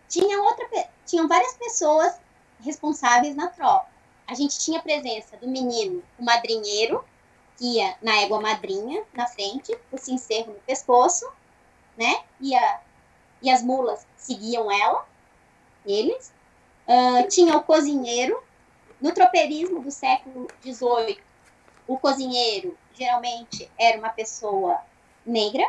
[0.08, 0.66] Tinha outra,
[1.06, 2.18] tinham várias pessoas
[2.62, 3.88] responsáveis na tropa.
[4.26, 7.04] A gente tinha a presença do menino, o madrinheiro,
[7.56, 11.30] que ia na égua madrinha, na frente, o cincerro no pescoço,
[11.96, 12.22] né?
[12.40, 12.80] E, a,
[13.42, 15.06] e as mulas seguiam ela,
[15.84, 16.32] eles.
[16.86, 18.42] Uh, tinha o cozinheiro.
[19.00, 21.18] No tropeirismo do século XVIII,
[21.88, 24.78] o cozinheiro geralmente era uma pessoa
[25.24, 25.66] negra.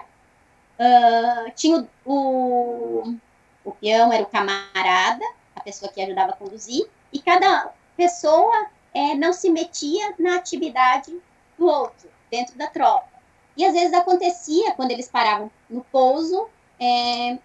[0.78, 3.16] Uh, tinha o, o,
[3.64, 5.26] o peão, era o camarada,
[5.62, 6.88] pessoa que ajudava a conduzir.
[7.12, 11.16] E cada pessoa é, não se metia na atividade
[11.58, 13.10] do outro, dentro da tropa.
[13.56, 16.48] E às vezes acontecia, quando eles paravam no pouso,
[16.80, 17.38] é,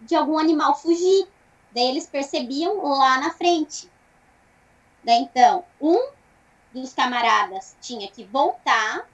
[0.00, 1.28] de algum animal fugir.
[1.72, 3.90] Daí eles percebiam lá na frente.
[5.02, 6.10] Daí então, um
[6.72, 9.06] dos camaradas tinha que voltar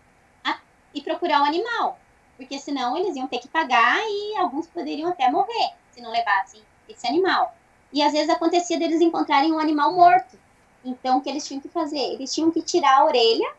[0.45, 0.59] a,
[0.95, 1.99] e procurar o animal.
[2.37, 6.63] Porque senão eles iam ter que pagar e alguns poderiam até morrer se não levassem
[6.89, 7.55] esse animal.
[7.93, 10.39] E às vezes acontecia deles encontrarem um animal morto.
[10.85, 11.99] Então, o que eles tinham que fazer?
[11.99, 13.53] Eles tinham que tirar a orelha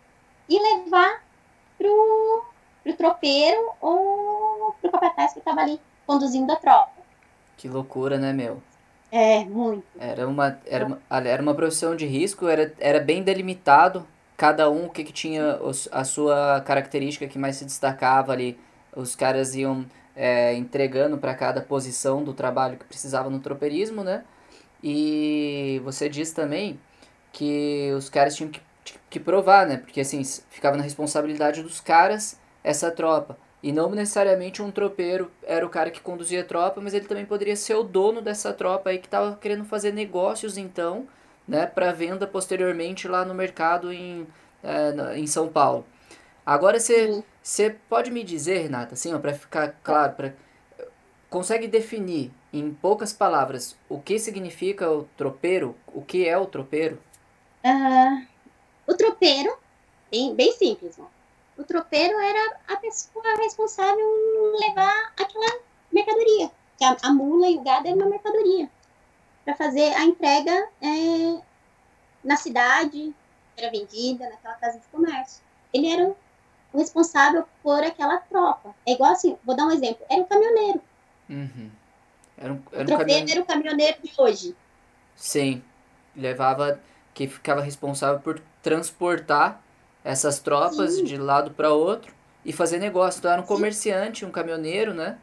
[0.50, 1.24] e levar
[1.78, 2.46] pro,
[2.84, 7.02] pro tropeiro ou pro capataz que estava ali conduzindo a tropa.
[7.58, 8.62] Que loucura, né, meu?
[9.12, 9.84] É, muito.
[10.00, 14.86] Era uma, era uma, era uma profissão de risco, era, era bem delimitado, cada um
[14.86, 15.60] o que, que tinha
[15.92, 18.58] a sua característica que mais se destacava ali.
[18.96, 24.24] Os caras iam é, entregando para cada posição do trabalho que precisava no tropeirismo, né?
[24.84, 26.80] E você diz também
[27.32, 28.62] que os caras tinham que
[29.12, 29.78] que provar, né?
[29.78, 33.38] Porque assim, ficava na responsabilidade dos caras essa tropa.
[33.62, 37.26] E não necessariamente um tropeiro era o cara que conduzia a tropa, mas ele também
[37.26, 41.06] poderia ser o dono dessa tropa aí que estava querendo fazer negócios então,
[41.48, 44.26] né, para venda posteriormente lá no mercado em,
[44.64, 45.86] é, em São Paulo.
[46.46, 50.34] Agora você pode me dizer, Renata, assim, para ficar claro, pra,
[51.30, 57.02] consegue definir em poucas palavras o que significa o tropeiro, o que é o tropeiro?
[57.64, 58.26] Uh,
[58.88, 59.56] o tropeiro,
[60.12, 61.06] bem, bem simples, ó.
[61.58, 65.60] o tropeiro era a pessoa responsável em levar aquela
[65.92, 68.70] mercadoria, que a, a mula e o gado era uma mercadoria,
[69.46, 71.42] para fazer a entrega é,
[72.24, 73.14] na cidade,
[73.56, 75.42] era vendida naquela casa de comércio.
[75.74, 76.16] Ele era
[76.74, 78.74] o responsável por aquela tropa.
[78.86, 80.82] É igual assim, vou dar um exemplo, era um caminhoneiro.
[81.30, 81.70] Uhum.
[82.38, 84.56] Era um, era o tropeiro um era o caminhoneiro de hoje.
[85.16, 85.62] Sim,
[86.16, 86.80] levava,
[87.14, 89.62] que ficava responsável por transportar
[90.04, 91.04] essas tropas Sim.
[91.04, 93.20] de lado para outro e fazer negócio.
[93.20, 95.18] Então era um comerciante, um caminhoneiro, né?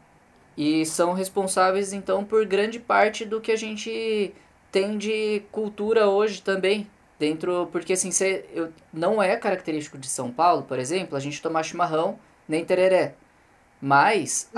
[0.57, 4.35] E são responsáveis então por grande parte do que a gente
[4.71, 6.89] tem de cultura hoje também.
[7.19, 11.43] Dentro, porque assim, cê, eu, não é característico de São Paulo, por exemplo, a gente
[11.43, 13.15] tomar chimarrão nem tereré.
[13.81, 14.51] Mas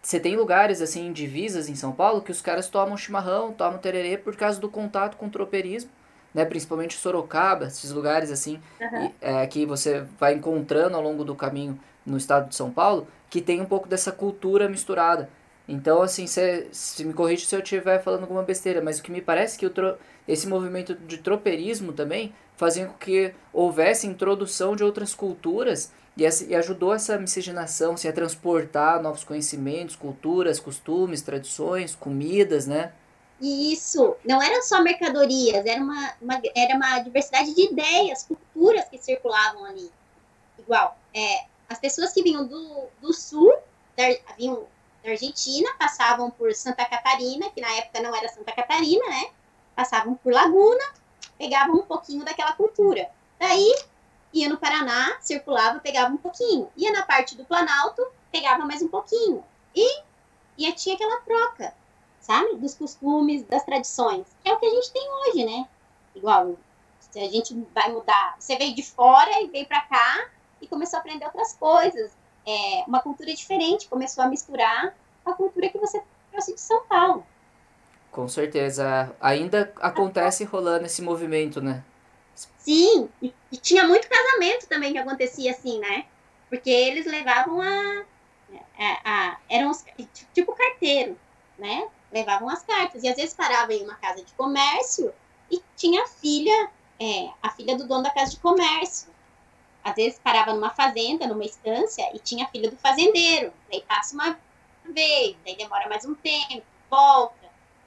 [0.00, 4.16] você tem lugares assim, divisas em São Paulo, que os caras tomam chimarrão, tomam tererê
[4.16, 5.90] por causa do contato com o tropeirismo
[6.36, 9.10] né, principalmente Sorocaba, esses lugares assim, uhum.
[9.22, 13.40] é, que você vai encontrando ao longo do caminho no estado de São Paulo, que
[13.40, 15.30] tem um pouco dessa cultura misturada.
[15.68, 19.20] Então, assim, se me corrige se eu estiver falando alguma besteira, mas o que me
[19.20, 24.84] parece é que tro, esse movimento de tropeirismo também fazia com que houvesse introdução de
[24.84, 31.20] outras culturas e, essa, e ajudou essa miscigenação assim, a transportar novos conhecimentos, culturas, costumes,
[31.20, 32.92] tradições, comidas, né?
[33.40, 38.88] E isso não eram só mercadorias, era uma, uma, era uma diversidade de ideias, culturas
[38.88, 39.90] que circulavam ali.
[40.58, 43.52] Igual, é, as pessoas que vinham do, do sul,
[43.94, 44.04] da,
[44.38, 44.64] vinham
[45.06, 49.30] da Argentina, passavam por Santa Catarina, que na época não era Santa Catarina, né?
[49.74, 50.84] Passavam por Laguna,
[51.38, 53.10] pegavam um pouquinho daquela cultura.
[53.38, 53.74] Daí,
[54.32, 56.70] ia no Paraná, circulava, pegava um pouquinho.
[56.76, 59.44] Ia na parte do Planalto, pegava mais um pouquinho.
[59.74, 60.02] E,
[60.58, 61.74] e tinha aquela troca
[62.26, 62.56] sabe?
[62.56, 64.26] Dos costumes, das tradições.
[64.42, 65.68] Que é o que a gente tem hoje, né?
[66.14, 66.56] Igual
[67.14, 68.36] A gente vai mudar.
[68.38, 70.28] Você veio de fora e veio para cá
[70.60, 72.10] e começou a aprender outras coisas.
[72.46, 77.26] É, uma cultura diferente, começou a misturar a cultura que você trouxe de São Paulo.
[78.10, 79.14] Com certeza.
[79.20, 81.84] Ainda acontece rolando esse movimento, né?
[82.58, 86.06] Sim, e, e, tinha muito casamento também que acontecia assim, né?
[86.48, 88.04] Porque eles levavam a.
[88.78, 89.84] a, a eram os,
[90.34, 91.18] tipo carteiro,
[91.58, 91.88] né?
[92.12, 93.02] Levavam as cartas.
[93.02, 95.12] E às vezes paravam em uma casa de comércio
[95.50, 99.08] e tinha a filha, é, a filha do dono da casa de comércio.
[99.86, 103.52] Às vezes parava numa fazenda, numa estância, e tinha a filha do fazendeiro.
[103.70, 104.36] Daí passa uma
[104.84, 107.46] vez, daí demora mais um tempo, volta.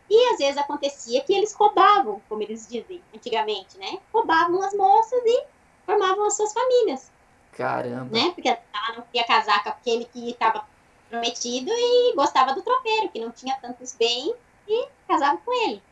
[0.10, 4.00] E às vezes acontecia que eles roubavam, como eles dizem antigamente, né?
[4.14, 5.44] Roubavam as moças e
[5.86, 7.12] formavam as suas famílias.
[7.52, 8.18] Caramba.
[8.18, 8.32] Né?
[8.34, 10.66] Porque ela não queria casar com aquele que estava
[11.10, 14.36] prometido e gostava do tropeiro, que não tinha tantos bens
[14.66, 15.84] e casava com ele.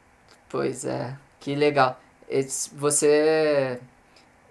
[0.47, 1.99] Pois é, que legal.
[2.71, 3.81] Você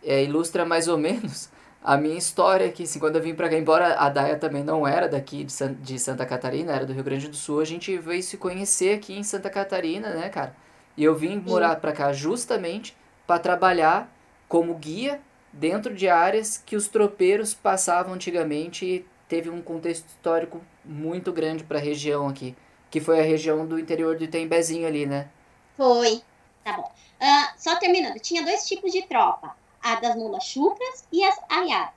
[0.07, 1.51] é, ilustra mais ou menos
[1.87, 4.87] a minha história aqui, assim, quando eu vim pra cá, embora a Daia também não
[4.87, 7.97] era daqui de, San, de Santa Catarina, era do Rio Grande do Sul, a gente
[7.99, 10.57] veio se conhecer aqui em Santa Catarina, né, cara?
[10.97, 14.13] E eu vim morar pra cá justamente para trabalhar
[14.49, 15.21] como guia
[15.53, 21.63] dentro de áreas que os tropeiros passavam antigamente e teve um contexto histórico muito grande
[21.63, 22.57] para a região aqui,
[22.91, 25.29] que foi a região do interior do Itembezinho ali, né?
[25.77, 26.21] Foi,
[26.65, 26.93] tá bom.
[27.21, 29.55] Uh, só terminando, tinha dois tipos de tropa
[29.87, 31.95] a das mulas chucras e as aiadas.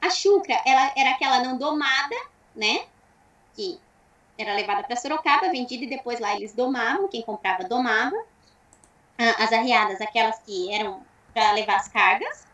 [0.00, 2.16] A chucra ela era aquela não domada,
[2.54, 2.86] né?
[3.54, 3.78] Que
[4.38, 8.16] era levada para Sorocaba, vendida e depois lá eles domavam, quem comprava domava.
[9.18, 12.46] As arriadas, aquelas que eram para levar as cargas,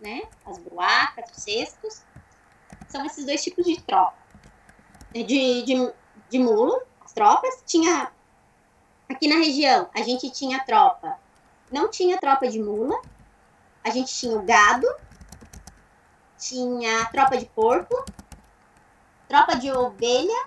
[0.00, 0.22] né?
[0.44, 2.02] As bruacas, os cestos.
[2.88, 4.16] São esses dois tipos de tropa.
[5.12, 5.92] De, de,
[6.28, 7.62] de mulo, as tropas.
[7.66, 8.10] Tinha.
[9.08, 11.18] Aqui na região, a gente tinha tropa.
[11.70, 13.00] Não tinha tropa de mula,
[13.88, 14.86] a gente tinha o gado,
[16.36, 18.04] tinha tropa de porco,
[19.26, 20.46] tropa de ovelha,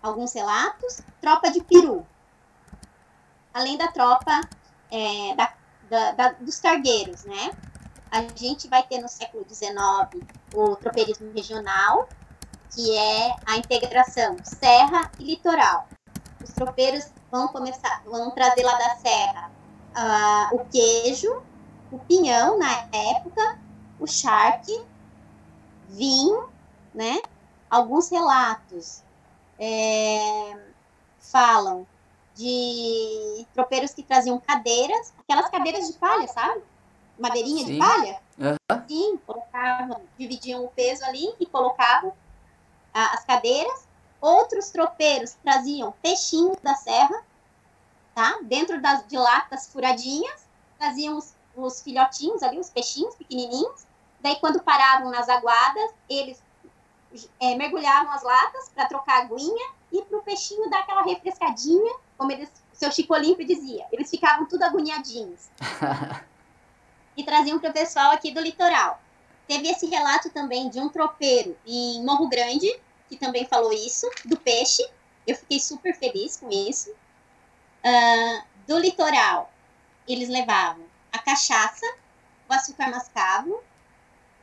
[0.00, 2.06] alguns relatos, tropa de peru.
[3.52, 4.40] Além da tropa
[4.90, 5.54] é, da,
[5.90, 7.50] da, da, dos cargueiros, né?
[8.10, 12.08] A gente vai ter no século XIX o tropeirismo regional,
[12.70, 15.88] que é a integração serra e litoral.
[16.42, 19.50] Os tropeiros vão começar, vão trazer lá da serra
[19.96, 21.42] uh, o queijo,
[21.92, 23.58] o pinhão na época,
[24.00, 24.84] o charque,
[25.88, 26.48] vinho,
[26.94, 27.20] né?
[27.70, 29.02] Alguns relatos
[29.58, 30.56] é,
[31.20, 31.86] falam
[32.34, 36.62] de tropeiros que traziam cadeiras, aquelas cadeiras de palha, sabe?
[37.18, 37.72] Madeirinha Sim.
[37.74, 38.20] de palha.
[38.38, 38.82] Uhum.
[38.88, 42.14] Sim, colocavam, dividiam o peso ali e colocavam
[42.92, 43.86] as cadeiras.
[44.20, 47.22] Outros tropeiros traziam peixinhos da serra,
[48.14, 48.38] tá?
[48.42, 50.46] Dentro das, de latas furadinhas,
[50.78, 53.86] traziam os os filhotinhos ali, os peixinhos pequenininhos.
[54.20, 56.42] Daí, quando paravam nas aguadas, eles
[57.40, 61.94] é, mergulhavam as latas para trocar a aguinha e para o peixinho dar aquela refrescadinha,
[62.16, 63.86] como eles, o seu Chico Olímpio dizia.
[63.92, 65.50] Eles ficavam tudo agoniadinhos.
[67.16, 69.00] e traziam para o pessoal aqui do litoral.
[69.46, 72.68] Teve esse relato também de um tropeiro em Morro Grande,
[73.08, 74.82] que também falou isso, do peixe.
[75.26, 76.90] Eu fiquei super feliz com isso.
[77.84, 79.52] Uh, do litoral,
[80.08, 81.86] eles levavam a cachaça,
[82.48, 83.62] o açúcar mascavo.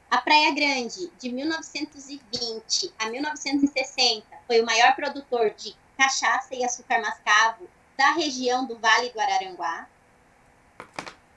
[0.10, 7.02] A Praia Grande, de 1920 a 1960, foi o maior produtor de cachaça e açúcar
[7.02, 9.88] mascavo da região do Vale do Araranguá.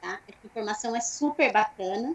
[0.01, 0.21] Tá?
[0.29, 2.15] Essa informação é super bacana.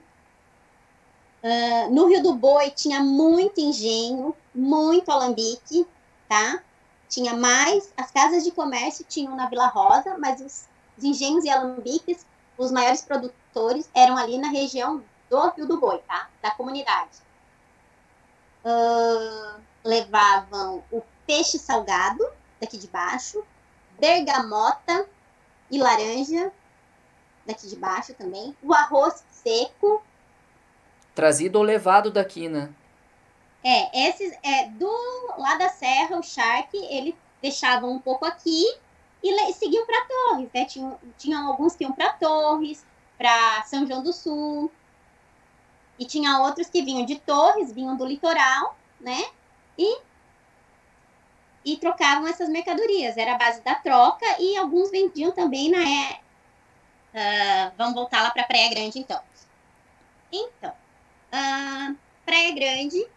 [1.43, 5.86] Uh, no Rio do Boi tinha muito engenho, muito alambique,
[6.27, 6.63] tá?
[7.08, 11.49] Tinha mais, as casas de comércio tinham na Vila Rosa, mas os, os engenhos e
[11.49, 12.25] alambiques
[12.58, 16.30] os maiores produtores eram ali na região do Rio do Boi, tá?
[16.41, 17.20] Da comunidade.
[18.64, 22.26] Uh, levavam o peixe salgado,
[22.60, 23.43] daqui de baixo,
[23.99, 25.08] bergamota
[25.70, 26.51] e laranja,
[27.45, 30.01] daqui de baixo também, o arroz seco.
[31.14, 32.70] Trazido ou levado daqui, né?
[33.64, 34.89] É, esses, é, do
[35.38, 38.66] lá da serra, o charque, ele deixava um pouco aqui
[39.24, 40.65] e seguiam para Torres, né?
[40.65, 42.86] Tinham, tinham alguns que iam para Torres,
[43.18, 44.72] para São João do Sul,
[45.99, 49.26] e tinha outros que vinham de Torres, vinham do litoral, né?
[49.78, 49.99] E,
[51.65, 53.18] e trocavam essas mercadorias.
[53.18, 55.80] Era a base da troca e alguns vendiam também na.
[55.80, 59.20] Uh, vamos voltar lá para Praia Grande, então.
[60.32, 63.07] Então, uh, Praia Grande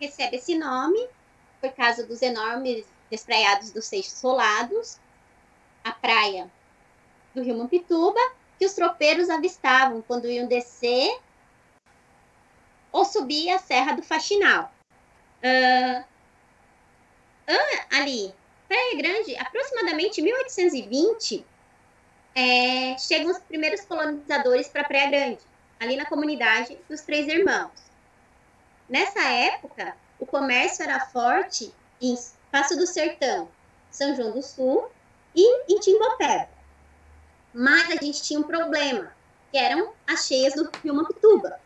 [0.00, 1.08] recebe esse nome
[1.60, 5.00] por causa dos enormes despraiados dos Seixos Rolados,
[5.88, 6.50] a praia
[7.34, 8.20] do Rio Mampituba
[8.58, 11.18] que os tropeiros avistavam quando iam descer
[12.90, 14.72] ou subir a Serra do Faxinal.
[15.38, 16.04] Uh,
[17.92, 18.34] ali,
[18.66, 21.46] Praia Grande, aproximadamente 1820,
[22.34, 25.40] é, chegam os primeiros colonizadores para Praia Grande,
[25.78, 27.70] ali na comunidade dos Três Irmãos.
[28.88, 32.16] Nessa época, o comércio era forte em
[32.50, 33.48] Passo do Sertão,
[33.90, 34.90] São João do Sul
[35.34, 36.48] e em Timbopeba.
[37.52, 39.12] Mas a gente tinha um problema,
[39.50, 41.58] que eram as cheias do Rio Mampituba,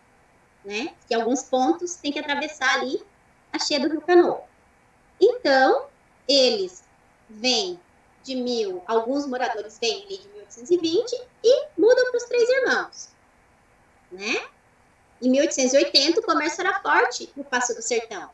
[0.64, 0.94] né?
[1.06, 3.02] Que alguns pontos tem que atravessar ali
[3.52, 4.42] a cheia do Rio Canoa.
[5.20, 5.86] Então,
[6.28, 6.84] eles
[7.28, 7.78] vêm
[8.22, 13.08] de mil, alguns moradores vêm ali de 1820 e mudam para os Três Irmãos,
[14.10, 14.46] né?
[15.20, 18.28] Em 1880, o comércio era forte no Passo do Sertão.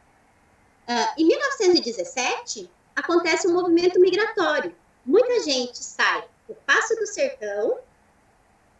[0.88, 4.74] Uh, em 1917, acontece um movimento migratório.
[5.09, 7.78] Muita gente sai do Passo do Sertão,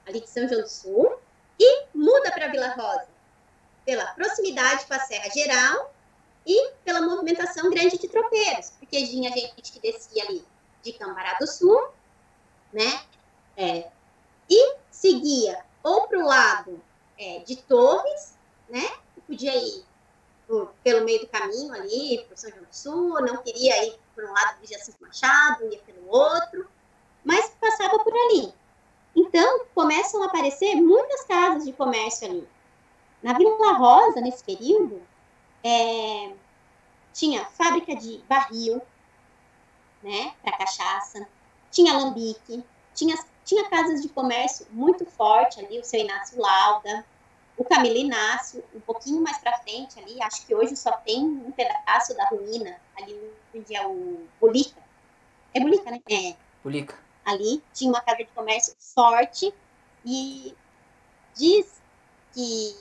[0.05, 1.19] ali de São João do Sul,
[1.59, 3.09] e muda para Vila Rosa,
[3.87, 5.91] pela proximidade com a Serra Geral
[6.47, 10.45] e pela movimentação grande de tropeiros, porque tinha gente que descia ali
[10.83, 11.89] de Cambará do Sul,
[12.75, 13.07] né?
[13.57, 13.91] É,
[14.51, 16.79] e seguia ou para o lado
[17.17, 18.35] é, de Torres,
[18.69, 18.87] né?
[19.27, 19.83] Podia ir
[20.47, 24.25] por, pelo meio do caminho ali, para São João do Sul, não queria ir por
[24.25, 26.69] um lado de Jacinto Machado, ia pelo outro,
[27.25, 28.53] mas passava por ali.
[29.15, 32.49] Então, começam a aparecer muitas casas de comércio ali.
[33.23, 35.01] Na Vila Rosa, nesse período,
[35.63, 36.33] é,
[37.13, 38.83] tinha fábrica de barril,
[40.03, 41.29] né, para cachaça,
[41.71, 47.07] tinha alambique, tinha, tinha casas de comércio muito forte ali, o seu Inácio Lauda,
[47.57, 51.53] o Camilo Inácio, um pouquinho mais para frente ali, acho que hoje só tem um
[51.53, 54.81] pedaço da ruína, ali onde é o Bulica.
[55.55, 56.01] É Bulica, né?
[56.11, 56.37] É.
[56.63, 56.99] Bulica.
[57.25, 59.53] Ali tinha uma casa de comércio forte
[60.05, 60.55] e
[61.37, 61.81] diz
[62.33, 62.77] que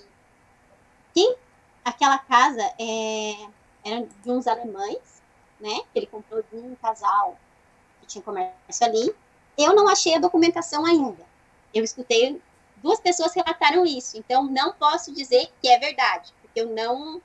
[1.13, 1.35] quem
[1.83, 3.47] aquela casa é,
[3.83, 5.21] era de uns alemães,
[5.59, 5.79] né?
[5.91, 7.37] Que ele comprou de um casal
[8.01, 9.15] que tinha comércio ali.
[9.57, 11.25] Eu não achei a documentação ainda.
[11.73, 12.41] Eu escutei
[12.81, 17.21] duas pessoas relataram isso, então não posso dizer que é verdade, porque eu não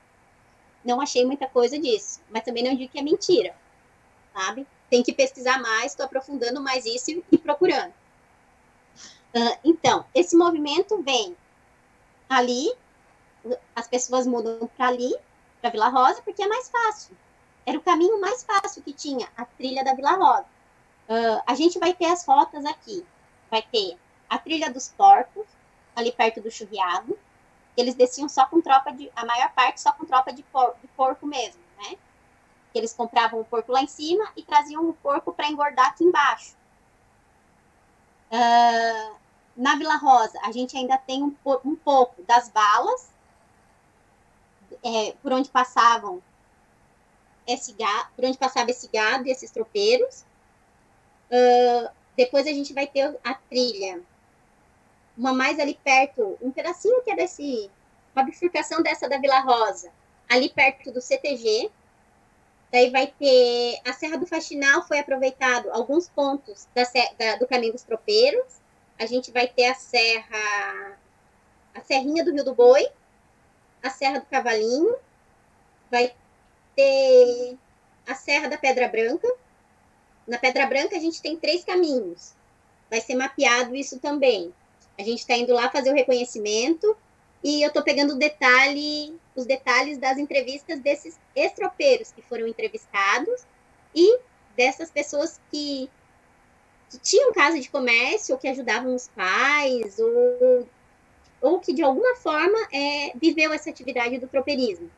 [0.83, 3.55] não achei muita coisa disso, mas também não digo que é mentira,
[4.33, 4.67] sabe?
[4.89, 7.93] Tem que pesquisar mais, estou aprofundando mais isso e procurando.
[9.35, 11.35] Uh, então, esse movimento vem
[12.29, 12.71] ali,
[13.75, 15.15] as pessoas mudam para ali,
[15.59, 17.17] para Vila Rosa, porque é mais fácil.
[17.65, 20.45] Era o caminho mais fácil que tinha, a trilha da Vila Rosa.
[21.09, 23.05] Uh, a gente vai ter as rotas aqui.
[23.49, 23.97] Vai ter
[24.29, 25.45] a trilha dos porcos,
[25.95, 27.17] ali perto do churriado.
[27.75, 30.87] Eles desciam só com tropa de, a maior parte só com tropa de, por, de
[30.89, 31.97] porco mesmo, né?
[32.73, 36.55] Eles compravam o porco lá em cima e traziam o porco para engordar aqui embaixo.
[38.31, 39.15] Uh,
[39.55, 43.11] na Vila Rosa, a gente ainda tem um, um pouco das balas,
[44.83, 46.21] é, por onde passavam
[47.45, 50.25] esse gado, por onde passava esse gado e esses tropeiros.
[51.29, 54.01] Uh, depois a gente vai ter a trilha
[55.17, 57.69] uma mais ali perto, um pedacinho que é desse,
[58.15, 59.91] uma bifurcação dessa da Vila Rosa,
[60.29, 61.69] ali perto do CTG.
[62.71, 66.83] Daí vai ter a Serra do Faxinal, foi aproveitado alguns pontos da,
[67.19, 68.61] da, do Caminho dos Tropeiros.
[68.99, 70.97] A gente vai ter a Serra,
[71.75, 72.87] a Serrinha do Rio do Boi,
[73.83, 74.95] a Serra do Cavalinho,
[75.91, 76.15] vai
[76.75, 77.57] ter
[78.07, 79.31] a Serra da Pedra Branca.
[80.27, 82.33] Na Pedra Branca a gente tem três caminhos.
[82.89, 84.53] Vai ser mapeado isso também.
[84.97, 86.95] A gente está indo lá fazer o reconhecimento
[87.43, 93.45] e eu estou pegando detalhe, os detalhes das entrevistas desses estropeiros que foram entrevistados
[93.93, 94.19] e
[94.55, 95.89] dessas pessoas que,
[96.89, 100.67] que tinham casa de comércio ou que ajudavam os pais ou,
[101.41, 104.89] ou que de alguma forma é, viveu essa atividade do tropeirismo,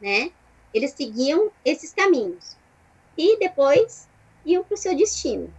[0.00, 0.30] né?
[0.72, 2.56] Eles seguiam esses caminhos
[3.16, 4.08] e depois
[4.44, 5.52] iam para o seu destino.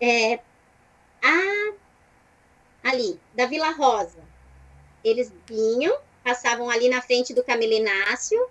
[0.00, 0.40] É,
[1.22, 1.74] a
[2.84, 4.22] ali, da Vila Rosa.
[5.02, 8.46] Eles vinham, passavam ali na frente do Camilo Inácio,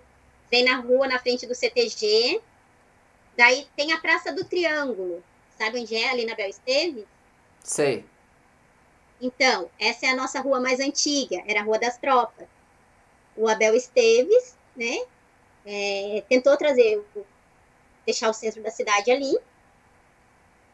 [0.50, 2.42] vem na rua na frente do CTG.
[3.36, 5.22] Daí tem a Praça do Triângulo.
[5.56, 6.10] Sabe onde é?
[6.10, 7.06] Ali na Bel Esteves?
[7.62, 8.04] Sei.
[9.20, 12.46] Então, essa é a nossa rua mais antiga, era a Rua das Tropas.
[13.36, 14.98] O Abel Esteves, né,
[15.64, 17.02] é, tentou trazer,
[18.04, 19.36] deixar o centro da cidade ali,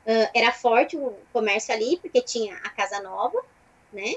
[0.07, 3.41] Uh, era forte o comércio ali, porque tinha a Casa Nova,
[3.93, 4.17] né?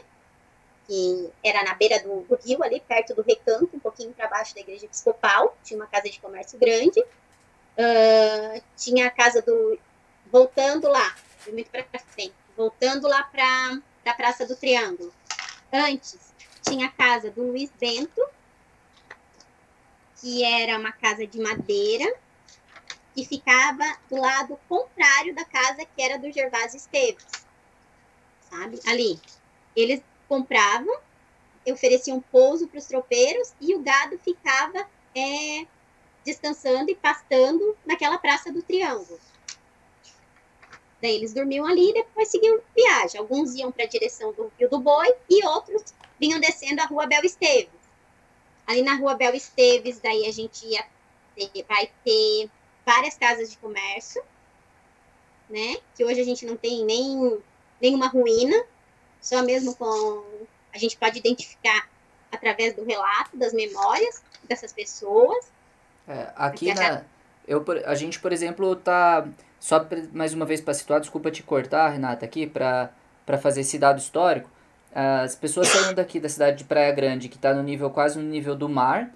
[0.87, 4.55] Que era na beira do, do rio, ali perto do recanto, um pouquinho para baixo
[4.55, 5.57] da igreja episcopal.
[5.63, 6.99] Tinha uma casa de comércio grande.
[6.99, 9.79] Uh, tinha a casa do.
[10.31, 11.15] Voltando lá,
[11.51, 15.13] muito para frente, voltando lá para a Praça do Triângulo.
[15.71, 18.21] Antes, tinha a casa do Luiz Bento,
[20.19, 22.15] que era uma casa de madeira,
[23.13, 27.25] que ficava do lado contrário da casa que era do Gervásio Esteves.
[28.49, 28.79] Sabe?
[28.87, 29.19] Ali.
[29.75, 30.95] Eles compravam,
[31.67, 35.65] ofereciam pouso para os tropeiros e o gado ficava é,
[36.23, 39.19] descansando e pastando naquela praça do Triângulo.
[41.01, 43.19] Daí eles dormiam ali e depois seguiam viagem.
[43.19, 47.05] Alguns iam para a direção do Rio do Boi e outros vinham descendo a Rua
[47.05, 47.83] Bel Esteves.
[48.65, 50.85] Ali na Rua Bel Esteves, daí a gente ia
[51.35, 52.49] ter, vai ter
[52.85, 54.21] várias casas de comércio,
[55.49, 55.77] né?
[55.95, 57.39] Que hoje a gente não tem nem
[57.81, 58.63] nenhuma ruína,
[59.21, 60.23] só mesmo com
[60.73, 61.87] a gente pode identificar
[62.31, 65.51] através do relato, das memórias dessas pessoas.
[66.07, 67.03] É, aqui na
[67.47, 69.27] eu a gente, por exemplo, tá
[69.59, 72.89] só mais uma vez para situar, desculpa te cortar, Renata, aqui para
[73.25, 74.49] para fazer esse dado histórico.
[74.93, 78.29] As pessoas saindo daqui da cidade de Praia Grande, que está no nível quase no
[78.29, 79.09] nível do mar,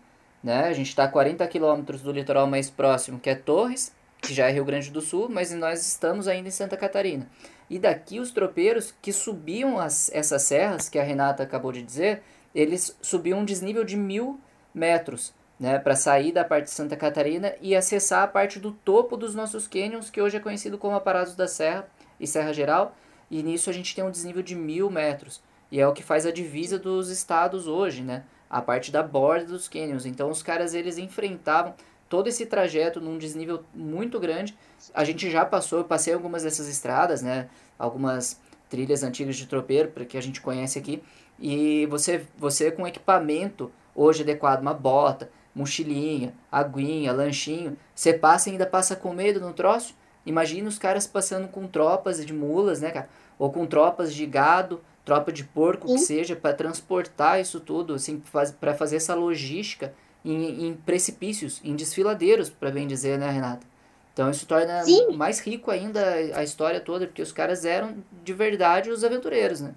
[0.43, 0.65] né?
[0.67, 4.47] A gente está a 40 quilômetros do litoral mais próximo, que é Torres, que já
[4.47, 7.27] é Rio Grande do Sul, mas nós estamos ainda em Santa Catarina.
[7.69, 12.21] E daqui os tropeiros que subiam as, essas serras, que a Renata acabou de dizer,
[12.55, 14.39] eles subiam um desnível de mil
[14.73, 19.17] metros, né, para sair da parte de Santa Catarina e acessar a parte do topo
[19.17, 21.88] dos nossos canyons, que hoje é conhecido como Aparados da Serra
[22.19, 22.95] e Serra Geral,
[23.29, 26.25] e nisso a gente tem um desnível de mil metros, e é o que faz
[26.25, 30.06] a divisa dos estados hoje, né, a parte da borda dos canyons.
[30.06, 31.74] Então os caras eles enfrentavam
[32.10, 34.58] todo esse trajeto num desnível muito grande.
[34.93, 38.39] A gente já passou, eu passei algumas dessas estradas, né, algumas
[38.70, 41.02] trilhas antigas de tropeiro, que a gente conhece aqui,
[41.39, 48.52] e você, você com equipamento hoje adequado, uma bota, mochilinha, aguinha, lanchinho, você passa e
[48.52, 49.95] ainda passa com medo no troço.
[50.26, 53.10] Imagina os caras passando com tropas de mulas, né, cara?
[53.39, 58.22] Ou com tropas de gado, tropa de porco, que seja, para transportar isso tudo, assim,
[58.26, 59.93] faz, para fazer essa logística
[60.24, 63.66] em, em precipícios, em desfiladeiros, para bem dizer, né, Renata?
[64.12, 65.14] Então isso torna Sim.
[65.14, 66.01] mais rico ainda
[66.36, 69.74] a história toda, porque os caras eram de verdade os aventureiros, né?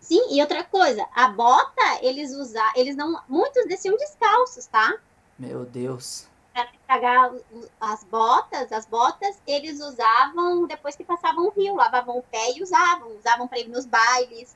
[0.00, 4.98] Sim, e outra coisa, a bota, eles usavam, eles não, muitos desciam descalços, tá?
[5.38, 6.26] Meu Deus.
[6.52, 7.32] Para estragar
[7.80, 12.62] as botas, as botas eles usavam depois que passavam o rio, lavavam o pé e
[12.62, 14.54] usavam, usavam para ir nos bailes.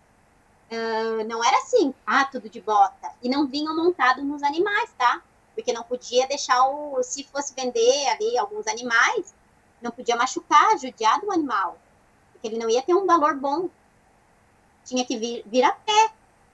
[0.70, 3.10] Uh, não era assim, ah, tudo de bota.
[3.22, 5.22] E não vinham montados nos animais, tá?
[5.54, 7.02] Porque não podia deixar o.
[7.02, 9.34] Se fosse vender ali alguns animais,
[9.80, 11.78] não podia machucar, judiar do animal.
[12.32, 13.70] Porque ele não ia ter um valor bom
[14.86, 16.10] tinha que vir, vir a pé.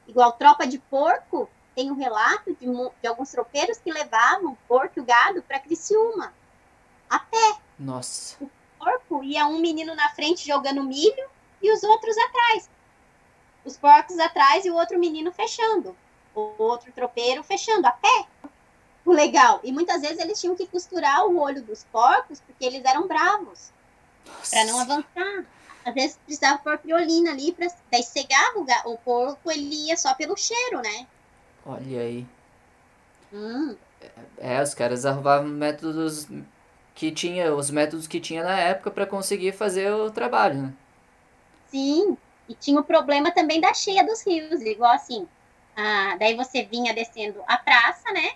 [0.09, 2.66] Igual tropa de porco, tem um relato de,
[3.01, 6.33] de alguns tropeiros que levavam porco e gado para Criciúma,
[7.09, 7.57] a pé.
[7.79, 8.37] Nossa.
[8.41, 12.70] O porco ia um menino na frente jogando milho e os outros atrás.
[13.64, 15.97] Os porcos atrás e o outro menino fechando.
[16.35, 18.27] O outro tropeiro fechando, a pé.
[19.05, 19.61] O legal.
[19.62, 23.70] E muitas vezes eles tinham que costurar o olho dos porcos porque eles eram bravos.
[24.51, 25.45] Para não avançar
[25.85, 30.14] às vezes precisava pôr criolina ali, pra, daí cegava o, o porco, ele ia só
[30.14, 31.07] pelo cheiro, né?
[31.64, 32.26] Olha aí.
[33.32, 33.76] Hum.
[34.38, 36.26] É, os caras arrumavam métodos
[36.94, 40.72] que tinha, os métodos que tinha na época para conseguir fazer o trabalho, né?
[41.68, 42.16] Sim,
[42.48, 45.26] e tinha o problema também da cheia dos rios, igual assim,
[45.76, 48.32] ah, daí você vinha descendo a praça, né?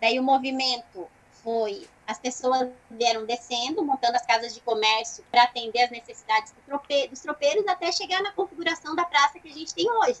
[0.00, 1.06] Daí o movimento
[1.42, 6.60] foi as pessoas vieram descendo, montando as casas de comércio para atender as necessidades do
[6.66, 10.20] trope, dos tropeiros até chegar na configuração da praça que a gente tem hoje.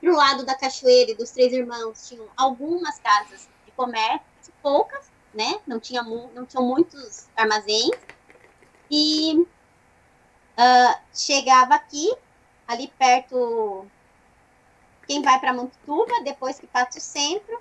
[0.00, 5.10] Para o lado da Cachoeira e dos Três Irmãos tinham algumas casas de comércio, poucas,
[5.34, 5.60] né?
[5.66, 7.96] Não, tinha, não tinham muitos armazéns.
[8.90, 9.34] E
[10.58, 12.10] uh, chegava aqui,
[12.66, 13.86] ali perto,
[15.06, 17.60] quem vai para Montuba, depois que passa o centro,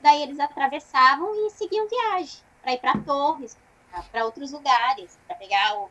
[0.00, 3.56] daí eles atravessavam e seguiam viagem para ir para Torres,
[4.10, 5.90] para outros lugares, para pegar o,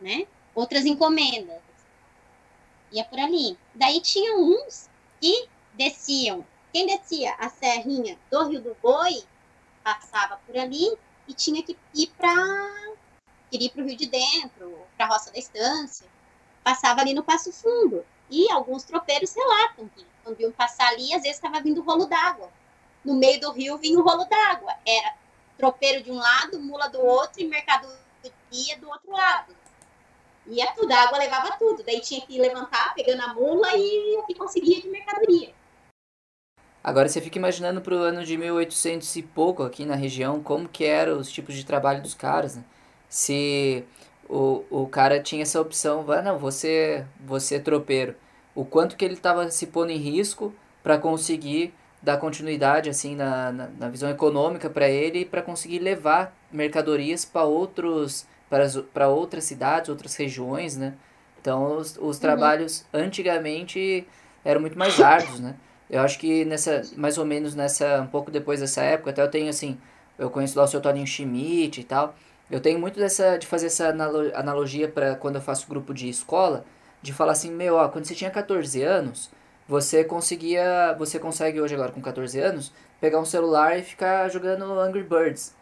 [0.00, 1.62] né, outras encomendas.
[2.92, 3.58] Ia por ali.
[3.74, 4.88] Daí tinha uns
[5.24, 6.44] que desciam.
[6.70, 9.24] Quem descia a serrinha do Rio do Boi
[9.82, 10.94] passava por ali
[11.26, 12.34] e tinha que ir para
[13.50, 16.06] ir para o Rio de Dentro, para a Roça da Estância.
[16.62, 18.04] Passava ali no Passo Fundo.
[18.28, 22.52] E alguns tropeiros relatam que quando iam passar ali, às vezes estava vindo rolo d'água.
[23.02, 24.74] No meio do rio vinha o rolo d'água.
[24.84, 25.14] Era
[25.56, 27.96] tropeiro de um lado, mula do outro e mercadoria
[28.78, 29.56] do outro lado.
[30.46, 31.82] Ia tudo, a água levava tudo.
[31.82, 35.50] Daí tinha que levantar pegando a mula e o que conseguia de mercadoria.
[36.82, 40.84] Agora você fica imaginando pro ano de 1800 e pouco aqui na região, como que
[40.84, 42.64] eram os tipos de trabalho dos caras, né?
[43.08, 43.84] Se
[44.28, 48.14] o, o cara tinha essa opção, vai, não, você, você é tropeiro.
[48.54, 51.72] O quanto que ele estava se pondo em risco para conseguir
[52.02, 57.24] dar continuidade assim na, na, na visão econômica para ele e para conseguir levar mercadorias
[57.24, 58.26] para outros
[58.92, 60.94] para outras cidades, outras regiões, né?
[61.40, 62.20] Então os, os uhum.
[62.20, 64.06] trabalhos antigamente
[64.44, 65.54] eram muito mais árduos, né?
[65.90, 69.30] Eu acho que nessa mais ou menos nessa um pouco depois dessa época, até eu
[69.30, 69.78] tenho assim,
[70.18, 72.14] eu conheço lá o seu Toninho Schmidt e tal.
[72.50, 76.64] Eu tenho muito dessa de fazer essa analogia para quando eu faço grupo de escola,
[77.02, 79.30] de falar assim, meu, ó, quando você tinha 14 anos,
[79.66, 84.64] você conseguia, você consegue hoje agora com 14 anos, pegar um celular e ficar jogando
[84.78, 85.54] Angry Birds,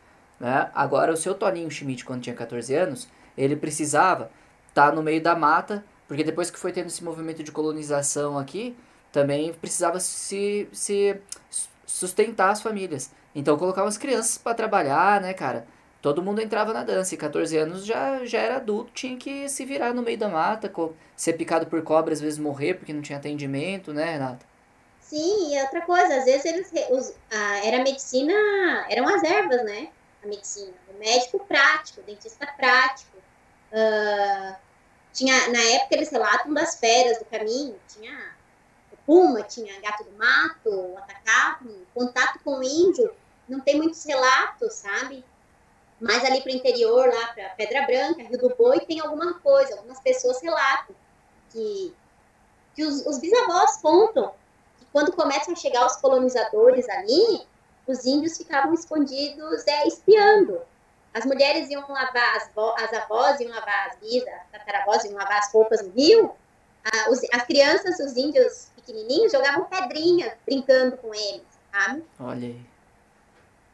[0.42, 0.68] né?
[0.74, 3.06] Agora o seu Toninho Schmidt quando tinha 14 anos,
[3.38, 4.28] ele precisava
[4.68, 8.36] estar tá no meio da mata, porque depois que foi tendo esse movimento de colonização
[8.36, 8.76] aqui,
[9.12, 11.16] também precisava se, se
[11.86, 13.12] sustentar as famílias.
[13.32, 15.64] Então colocava as crianças para trabalhar, né, cara?
[16.02, 19.64] Todo mundo entrava na dança e 14 anos já, já era adulto, tinha que se
[19.64, 20.72] virar no meio da mata,
[21.14, 24.44] ser picado por cobra, às vezes morrer porque não tinha atendimento, né, Renata?
[25.00, 28.32] Sim, e outra coisa, às vezes eles os, a, era medicina,
[28.90, 29.88] eram as ervas, né?
[30.22, 30.74] A medicina.
[30.88, 33.16] O médico prático, o dentista prático.
[33.72, 34.56] Uh,
[35.12, 38.34] tinha, na época eles relatam das feras do caminho, tinha
[39.06, 43.14] puma, tinha gato do mato, atacavam, contato com o índio,
[43.48, 45.24] não tem muitos relatos, sabe?
[46.00, 49.74] Mas ali para o interior, lá para Pedra Branca, Rio do Boi, tem alguma coisa,
[49.76, 50.94] algumas pessoas relatam
[51.50, 51.94] que,
[52.74, 54.34] que os, os bisavós contam
[54.78, 57.46] que quando começam a chegar os colonizadores ali,
[57.86, 60.60] os índios ficavam escondidos é, espiando.
[61.12, 62.50] As mulheres iam lavar, as,
[62.82, 66.34] as avós iam lavar as bisas, as tataravós iam lavar as roupas no rio,
[66.84, 72.04] ah, os, as crianças, os índios pequenininhos, jogavam pedrinha brincando com eles, sabe?
[72.18, 72.60] Olha aí.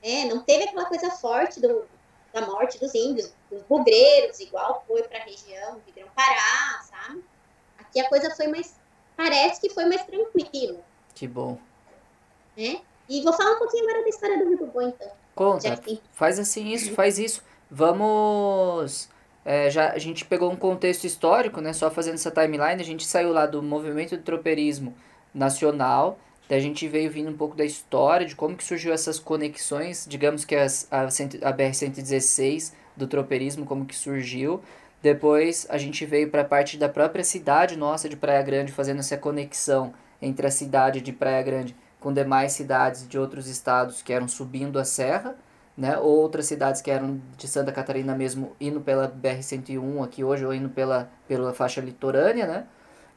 [0.02, 1.84] É, não teve aquela coisa forte do,
[2.32, 7.24] da morte dos índios, dos bugreiros, igual foi para a região de Grão-Pará, sabe?
[7.78, 8.76] Aqui a coisa foi mais,
[9.16, 10.84] parece que foi mais tranquilo.
[11.14, 11.58] Que bom.
[12.56, 12.80] É?
[13.08, 15.08] E vou falar um pouquinho agora da história do do Boi, então.
[15.34, 16.00] Conta, tem...
[16.12, 17.42] faz assim isso, faz isso.
[17.70, 19.08] Vamos
[19.48, 21.72] é, já a gente pegou um contexto histórico, né?
[21.72, 24.94] Só fazendo essa timeline, a gente saiu lá do movimento de tropeirismo
[25.32, 29.18] nacional, daí a gente veio vindo um pouco da história, de como que surgiu essas
[29.18, 34.60] conexões, digamos que as, a, a BR-116 do tropeirismo, como que surgiu.
[35.00, 38.98] Depois a gente veio para a parte da própria cidade nossa de Praia Grande, fazendo
[38.98, 44.12] essa conexão entre a cidade de Praia Grande com demais cidades de outros estados que
[44.12, 45.36] eram subindo a serra
[45.78, 45.96] né?
[45.96, 50.52] Ou outras cidades que eram de Santa Catarina mesmo, indo pela BR-101 aqui hoje, ou
[50.52, 52.66] indo pela, pela faixa litorânea, né?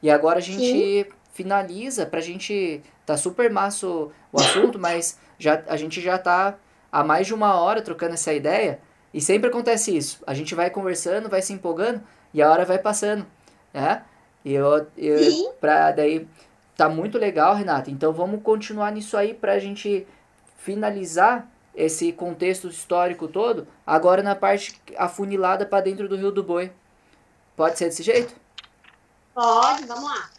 [0.00, 1.04] E agora a gente Sim.
[1.32, 2.80] finaliza, pra gente...
[3.04, 6.54] Tá super massa o, o assunto, mas já, a gente já tá
[6.90, 8.78] há mais de uma hora trocando essa ideia,
[9.12, 10.22] e sempre acontece isso.
[10.24, 12.00] A gente vai conversando, vai se empolgando,
[12.32, 13.26] e a hora vai passando,
[13.74, 14.04] né?
[14.44, 16.28] E eu, eu pra daí...
[16.76, 17.90] Tá muito legal, Renata.
[17.90, 20.06] Então vamos continuar nisso aí pra gente
[20.56, 26.70] finalizar esse contexto histórico todo, agora na parte afunilada para dentro do Rio do Boi.
[27.56, 28.34] Pode ser desse jeito?
[29.34, 30.30] Pode, vamos lá.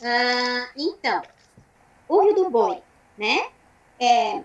[0.00, 1.22] Uh, então,
[2.08, 2.82] o Rio do Boi,
[3.16, 3.48] né?
[3.98, 4.42] É,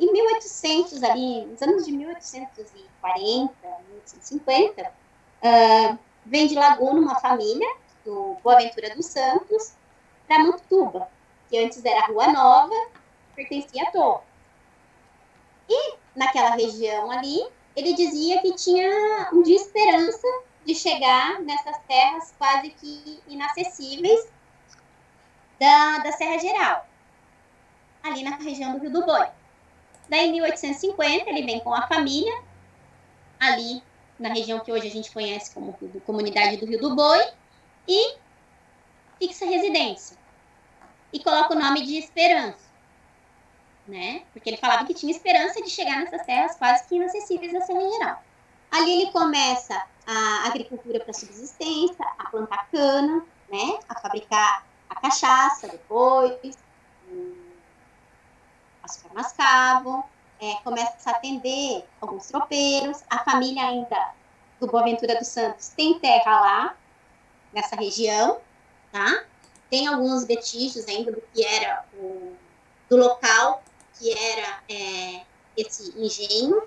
[0.00, 7.68] em 1800, ali, nos anos de 1840, 1850, uh, vem de Laguna uma família
[8.04, 9.74] do Boaventura dos Santos
[10.28, 11.08] para Montuba,
[11.48, 12.74] que antes era Rua Nova,
[13.34, 14.22] pertencia a Torre.
[15.68, 17.40] E naquela região ali,
[17.74, 20.26] ele dizia que tinha um dia esperança
[20.64, 24.28] de chegar nessas terras quase que inacessíveis
[25.58, 26.86] da, da Serra Geral,
[28.02, 29.26] ali na região do Rio do Boi.
[30.08, 32.42] Daí, em 1850, ele vem com a família,
[33.40, 33.82] ali
[34.18, 37.24] na região que hoje a gente conhece como Comunidade do Rio do Boi,
[37.86, 38.16] e
[39.18, 40.16] fixa residência.
[41.12, 42.68] E coloca o nome de Esperança
[43.88, 44.22] né?
[44.32, 47.80] Porque ele falava que tinha esperança de chegar nessas terras quase que inacessíveis da Serra
[47.80, 48.22] Geral.
[48.70, 53.78] Ali ele começa a agricultura para subsistência, a plantar cana, né?
[53.88, 56.58] A fabricar a cachaça depois,
[58.82, 60.04] açúcar mascavo,
[60.40, 64.12] é, começa a atender alguns tropeiros, a família ainda
[64.60, 66.76] do Boaventura dos Santos tem terra lá,
[67.52, 68.38] nessa região,
[68.92, 69.24] tá?
[69.70, 72.36] Tem alguns vestígios ainda do que era o
[72.88, 73.62] do local
[73.98, 75.22] que era é,
[75.56, 76.62] esse engenho,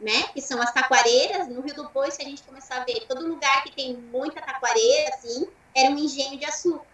[0.00, 0.24] né?
[0.34, 1.48] Que são as taquareiras.
[1.48, 4.42] No Rio do Boi, se a gente começar a ver, todo lugar que tem muita
[4.42, 6.84] taquareira, assim, era um engenho de açúcar.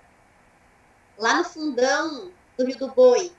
[1.19, 3.33] Lá no fundão do Rio do Boi,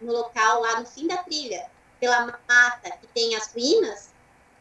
[0.00, 1.70] no local lá no fim da trilha,
[2.00, 4.10] pela mata, que tem as ruínas,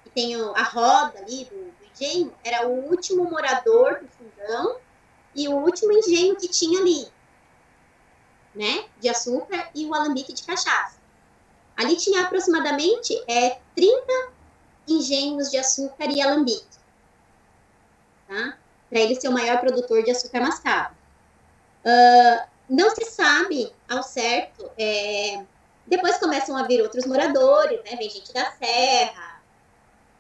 [0.03, 4.77] que tem a roda ali do, do engenho era o último morador do fundão
[5.35, 7.07] e o último engenho que tinha ali,
[8.53, 8.85] né?
[8.99, 10.97] De açúcar e o alambique de cachaça.
[11.75, 14.31] Ali tinha aproximadamente é, 30
[14.87, 16.77] engenhos de açúcar e alambique,
[18.27, 18.57] tá?
[18.89, 20.95] Para ele ser o maior produtor de açúcar mascavo.
[21.83, 24.69] Uh, não se sabe ao certo.
[24.77, 25.43] É,
[25.85, 27.95] depois começam a vir outros moradores, né?
[27.97, 29.41] Vem gente da Serra,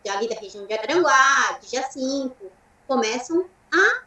[0.09, 2.51] ali da região de Araranguá, de Jacinto,
[2.87, 4.03] começam a,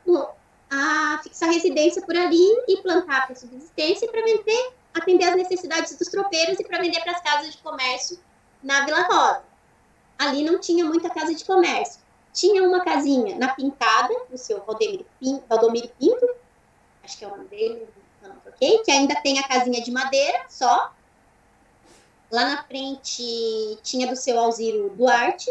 [0.70, 6.08] a fixar residência por ali e plantar para subsistência para vender, atender às necessidades dos
[6.08, 8.18] tropeiros e para vender para as casas de comércio
[8.62, 9.44] na Vila Rosa.
[10.18, 12.00] Ali não tinha muita casa de comércio.
[12.32, 16.26] Tinha uma casinha na Pintada, do seu Pinto, Valdomiro Pinto
[17.06, 17.88] acho que é o nome dele,
[18.20, 20.92] não troquei, que ainda tem a casinha de madeira só.
[22.30, 25.50] Lá na frente tinha do seu Alziro Duarte,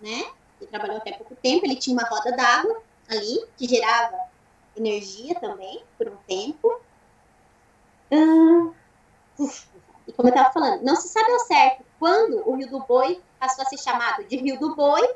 [0.00, 0.24] né?
[0.58, 1.66] Que trabalhou até pouco tempo.
[1.66, 4.18] Ele tinha uma roda d'água ali, que gerava
[4.76, 6.80] energia também, por um tempo.
[8.12, 8.72] Ah,
[10.06, 13.20] e como eu estava falando, não se sabe ao certo quando o Rio do Boi
[13.38, 15.08] passou a ser chamado de Rio do Boi,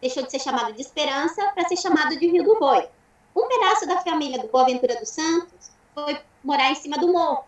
[0.00, 2.88] deixou de ser chamado de Esperança para ser chamado de Rio do Boi.
[3.34, 7.44] Um pedaço da família do Boaventura dos Santos foi morar em cima do morro.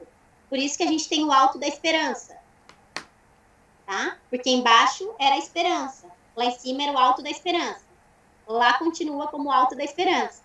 [0.49, 2.37] Por isso que a gente tem o Alto da Esperança.
[3.87, 4.17] Tá?
[4.31, 6.07] Porque embaixo era a Esperança.
[6.37, 7.92] Lá em cima era o Alto da Esperança.
[8.47, 10.43] Lá continua como Alto da Esperança.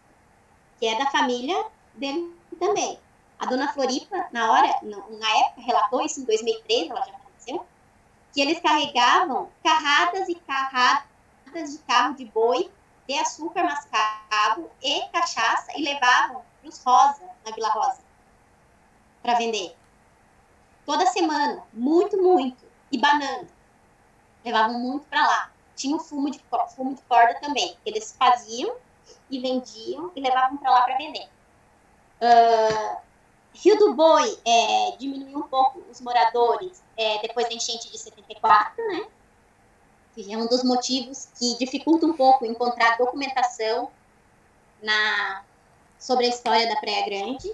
[0.80, 3.00] Que é da família dele também.
[3.40, 7.66] A dona Floripa, na hora, na época, relatou isso em 2013, ela já faleceu,
[8.34, 12.72] que eles carregavam carradas e carradas de carro de boi
[13.08, 18.02] de açúcar mascavo e cachaça e levavam para os Rosa, na Vila Rosa,
[19.24, 19.76] para vender.
[20.86, 22.66] Toda semana, muito, muito.
[22.92, 23.48] E banana.
[24.44, 25.52] Levavam muito para lá.
[25.78, 26.44] Tinha o fumo de,
[26.76, 27.78] fumo de corda também.
[27.86, 28.76] Eles faziam
[29.30, 31.30] e vendiam e levavam para lá para vender.
[32.20, 32.98] Uh,
[33.54, 38.86] Rio do Boi é, diminuiu um pouco os moradores é, depois da enchente de 74,
[38.88, 39.08] né?
[40.14, 43.92] que é um dos motivos que dificulta um pouco encontrar documentação
[44.82, 45.44] na,
[46.00, 47.54] sobre a história da Praia Grande,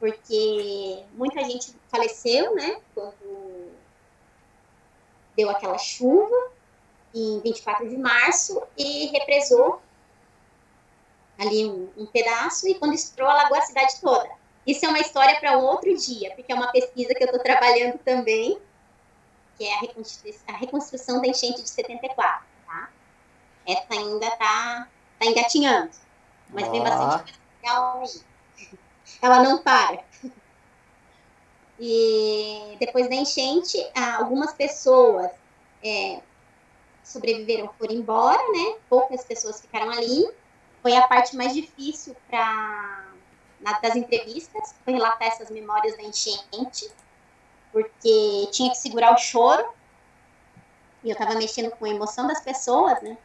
[0.00, 3.70] porque muita gente faleceu, né, quando
[5.36, 6.50] deu aquela chuva
[7.14, 9.80] em 24 de março e represou
[11.38, 14.28] ali um, um pedaço e quando estourou alagou a cidade toda.
[14.66, 17.42] Isso é uma história para um outro dia, porque é uma pesquisa que eu estou
[17.42, 18.60] trabalhando também
[19.58, 22.90] que é a reconstrução, a reconstrução da enchente de 74, tá?
[23.66, 24.88] Essa ainda está
[25.18, 25.90] tá engatinhando,
[26.50, 26.70] mas ah.
[26.70, 28.78] tem bastante coisa legal aí.
[29.20, 30.04] Ela não para.
[31.80, 35.30] E depois da enchente, algumas pessoas
[35.82, 36.20] é,
[37.08, 38.76] sobreviveram, foram embora, né?
[38.88, 40.28] Poucas pessoas ficaram ali.
[40.82, 43.06] Foi a parte mais difícil para
[43.82, 46.88] das entrevistas, foi relatar essas memórias da enchente
[47.72, 49.64] porque tinha que segurar o choro,
[51.04, 53.16] e eu estava mexendo com a emoção das pessoas, né?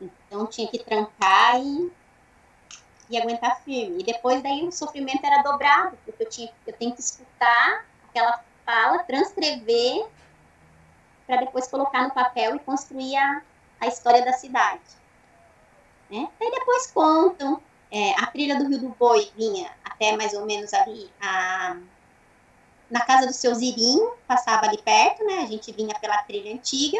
[0.00, 1.92] Então tinha que trancar e,
[3.10, 4.00] e aguentar firme.
[4.00, 8.42] E depois daí o sofrimento era dobrado, porque eu, tinha, eu tenho que escutar aquela
[8.64, 10.06] fala, transcrever,
[11.26, 13.42] para depois colocar no papel e construir a,
[13.80, 14.82] a história da cidade.
[16.10, 16.28] Né?
[16.40, 17.60] Aí depois contam,
[17.90, 21.76] é, a trilha do Rio do Boi vinha até mais ou menos ali a
[22.90, 25.40] na casa do seu Zirinho, passava ali perto, né?
[25.40, 26.98] A gente vinha pela trilha antiga,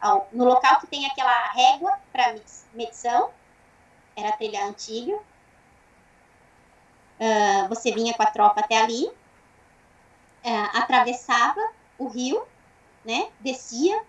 [0.00, 2.34] ao, no local que tem aquela régua para
[2.74, 3.30] medição,
[4.16, 5.16] era a trilha antiga.
[7.20, 11.60] Uh, você vinha com a tropa até ali, uh, atravessava
[11.98, 12.42] o rio,
[13.08, 13.30] né?
[13.40, 14.04] Descia,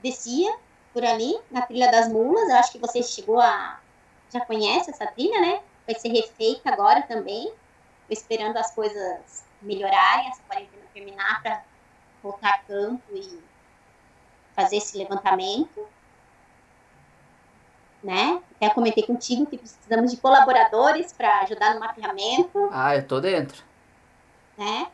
[0.00, 0.56] descia
[0.92, 2.48] por ali na trilha das mulas.
[2.48, 3.80] Eu acho que você chegou a
[4.32, 5.60] já conhece essa trilha, né?
[5.84, 7.52] Vai ser refeita agora também.
[8.08, 11.62] esperando as coisas melhorarem, essa quarentena terminar para
[12.22, 13.40] voltar a campo e
[14.54, 15.86] fazer esse levantamento.
[18.02, 18.42] Né?
[18.56, 22.68] Até comentei contigo que precisamos de colaboradores para ajudar no mapeamento.
[22.70, 23.64] Ah, eu tô dentro.
[24.58, 24.90] Né?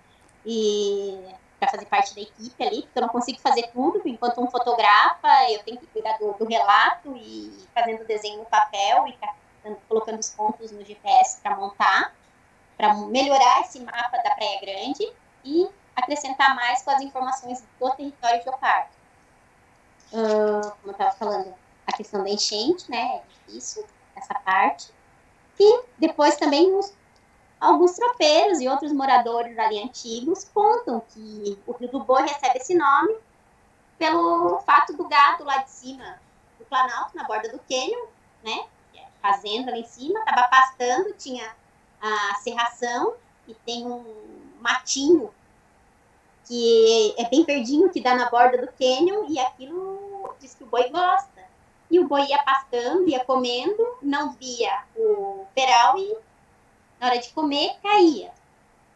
[0.47, 1.19] E
[1.59, 5.29] para fazer parte da equipe ali, porque eu não consigo fazer tudo, enquanto um fotografa,
[5.51, 9.19] eu tenho que cuidar do, do relato e fazendo desenho no papel e
[9.89, 12.15] colocando os pontos no GPS para montar
[12.79, 15.13] para melhorar esse mapa da Praia Grande
[15.45, 18.97] e acrescentar mais com as informações do território que eu parto.
[20.13, 21.53] Uh, como eu estava falando,
[21.85, 23.85] a questão da enchente, né, é difícil,
[24.15, 24.93] essa parte.
[25.59, 26.95] E depois também os,
[27.61, 32.75] alguns tropeiros e outros moradores ali antigos contam que o Rio do Boi recebe esse
[32.75, 33.17] nome
[33.99, 36.21] pelo fato do gado lá de cima
[36.69, 38.07] Planalto, na borda do cânion,
[38.43, 38.67] né?
[39.21, 41.55] Fazenda lá em cima, tava pastando, tinha
[42.01, 43.15] a serração
[43.49, 44.05] e tem um
[44.61, 45.33] matinho
[46.47, 50.67] que é bem verdinho, que dá na borda do cânion, e aquilo diz que o
[50.67, 51.47] boi gosta.
[51.91, 56.17] E o boi ia pastando, ia comendo, não via o peral e
[57.01, 58.33] na hora de comer caía.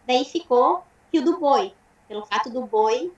[0.07, 1.75] Daí ficou Rio do Boi,
[2.09, 3.13] pelo fato do boi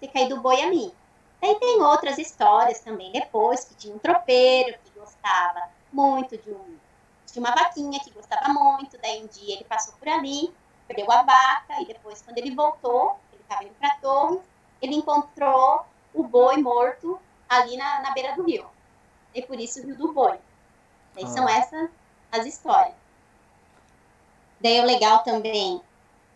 [0.00, 0.94] ter caído o boi ali.
[1.40, 6.76] Daí tem outras histórias também depois, que tinha um tropeiro que gostava muito de, um,
[7.32, 10.52] de uma vaquinha, que gostava muito, daí um dia ele passou por ali,
[10.86, 14.40] perdeu a vaca, e depois quando ele voltou, estava indo para a torre,
[14.82, 18.66] ele encontrou o boi morto ali na, na beira do rio.
[19.34, 20.38] E por isso o rio do boi.
[21.14, 21.28] Daí ah.
[21.28, 21.90] são essas
[22.30, 22.94] as histórias.
[24.60, 25.80] Daí é legal também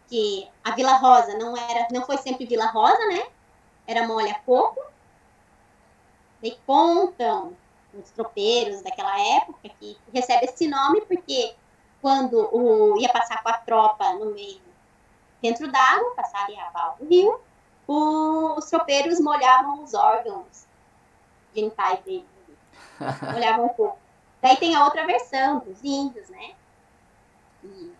[0.09, 3.25] que a Vila Rosa não era, não foi sempre Vila Rosa, né?
[3.87, 4.81] Era Molha Coco.
[6.41, 7.57] Daí contam
[7.95, 11.55] os tropeiros daquela época que recebe esse nome porque
[12.01, 14.61] quando o, ia passar com a tropa no meio
[15.41, 17.41] dentro d'água, passar ali a val do rio,
[17.87, 20.67] os tropeiros molhavam os órgãos
[21.55, 22.27] genitais deles.
[23.33, 23.99] molhavam um pouco.
[24.41, 26.55] Daí tem a outra versão dos índios, né?
[27.65, 27.93] E...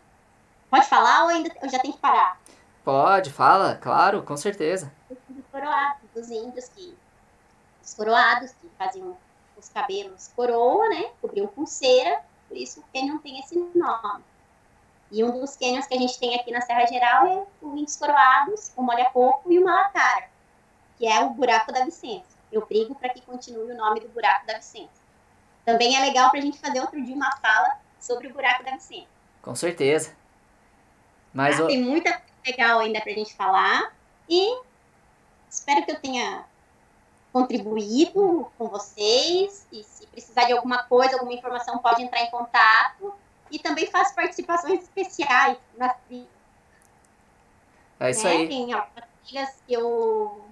[0.73, 2.41] Pode falar ou ainda eu já tenho que parar?
[2.83, 4.91] Pode, fala, claro, com certeza.
[5.07, 6.97] Dos coroados, dos índios que.
[7.85, 9.15] Os coroados que faziam
[9.55, 11.11] os cabelos coroa, né?
[11.21, 14.25] Cobriam pulseira, por isso que não tem esse nome.
[15.11, 17.97] E um dos cânions que a gente tem aqui na Serra Geral é o Índios
[17.97, 20.31] Coroados, o Molha Coco e o Malacara,
[20.97, 22.25] que é o Buraco da Vicência.
[22.51, 25.03] Eu brigo para que continue o nome do Buraco da Vicência.
[25.67, 28.71] Também é legal para a gente fazer outro dia uma fala sobre o Buraco da
[28.71, 29.09] Vicência.
[29.43, 30.22] Com certeza.
[31.33, 31.67] Mas ah, o...
[31.67, 33.95] Tem muita coisa legal ainda para a gente falar
[34.29, 34.61] e
[35.49, 36.45] espero que eu tenha
[37.33, 43.15] contribuído com vocês e se precisar de alguma coisa, alguma informação, pode entrar em contato
[43.51, 46.29] e também faço participações especiais nas trilhas.
[47.99, 48.31] É isso né?
[48.31, 48.49] aí.
[48.49, 50.45] Tem algumas trilhas que eu,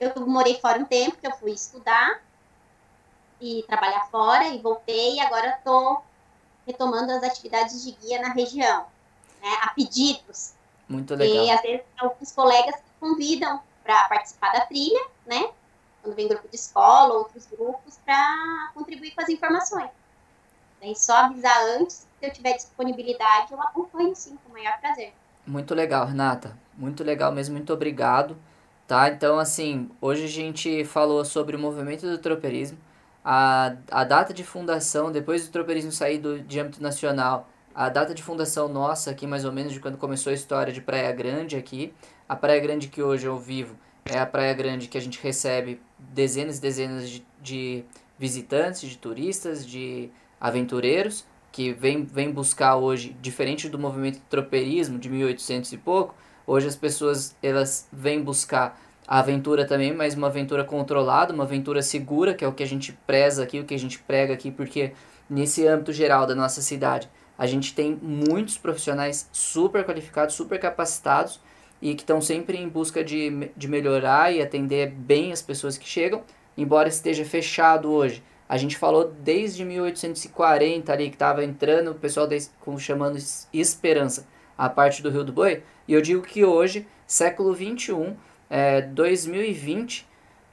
[0.00, 2.22] eu morei fora um tempo, que eu fui estudar
[3.40, 6.02] e trabalhar fora e voltei e agora estou
[6.66, 8.86] retomando as atividades de guia na região,
[9.44, 10.54] né, a pedidos.
[10.88, 11.44] Muito legal.
[11.44, 15.50] E às vezes alguns colegas que convidam para participar da trilha, né?
[16.02, 19.90] Quando vem grupo de escola, outros grupos, para contribuir com as informações.
[20.80, 25.12] Daí só avisar antes se eu tiver disponibilidade, eu acompanho sim, com o maior prazer.
[25.46, 26.56] Muito legal, Renata.
[26.76, 28.36] Muito legal mesmo, muito obrigado.
[28.86, 29.08] Tá?
[29.08, 32.78] Então, assim, hoje a gente falou sobre o movimento do tropeirismo,
[33.24, 38.14] a, a data de fundação, depois do tropeirismo sair do, de âmbito nacional, a data
[38.14, 41.56] de fundação nossa aqui, mais ou menos, de quando começou a história de Praia Grande
[41.56, 41.92] aqui.
[42.28, 45.80] A Praia Grande que hoje eu vivo é a Praia Grande que a gente recebe
[45.98, 47.84] dezenas e dezenas de, de
[48.18, 50.10] visitantes, de turistas, de
[50.40, 56.12] aventureiros que vem, vem buscar hoje, diferente do movimento do tropeirismo de 1800 e pouco,
[56.44, 61.80] hoje as pessoas elas vêm buscar a aventura também, mas uma aventura controlada, uma aventura
[61.80, 64.50] segura, que é o que a gente preza aqui, o que a gente prega aqui,
[64.50, 64.94] porque
[65.30, 71.40] nesse âmbito geral da nossa cidade, a gente tem muitos profissionais super qualificados, super capacitados
[71.82, 75.88] e que estão sempre em busca de, de melhorar e atender bem as pessoas que
[75.88, 76.22] chegam,
[76.56, 82.26] embora esteja fechado hoje a gente falou desde 1840 ali que estava entrando o pessoal
[82.26, 83.18] de, com, chamando
[83.52, 84.26] Esperança,
[84.56, 85.62] a parte do Rio do Boi.
[85.88, 88.14] E eu digo que hoje, século 21,
[88.50, 90.06] é, 2020,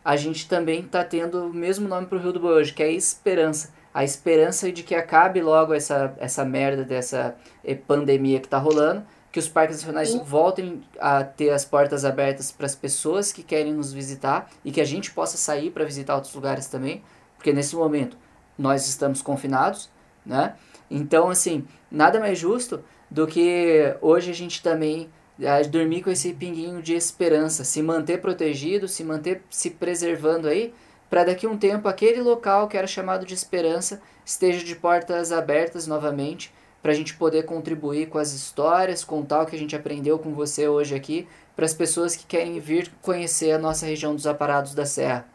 [0.04, 2.82] a gente também está tendo o mesmo nome para o Rio do Boi hoje, que
[2.82, 3.74] é Esperança.
[3.94, 9.04] A esperança de que acabe logo essa, essa merda dessa eh, pandemia que está rolando,
[9.32, 10.22] que os parques nacionais Sim.
[10.24, 14.82] voltem a ter as portas abertas para as pessoas que querem nos visitar e que
[14.82, 17.02] a gente possa sair para visitar outros lugares também
[17.42, 18.16] porque nesse momento
[18.56, 19.89] nós estamos confinados,
[20.24, 20.54] né?
[20.92, 26.34] Então, assim, nada mais justo do que hoje a gente também é, dormir com esse
[26.34, 30.72] pinguinho de esperança, se manter protegido, se manter se preservando aí,
[31.12, 35.34] para daqui a um tempo aquele local que era chamado de esperança esteja de portas
[35.34, 39.76] abertas novamente, para a gente poder contribuir com as histórias, contar o que a gente
[39.76, 44.16] aprendeu com você hoje aqui, para as pessoas que querem vir conhecer a nossa região
[44.16, 45.28] dos aparados da Serra,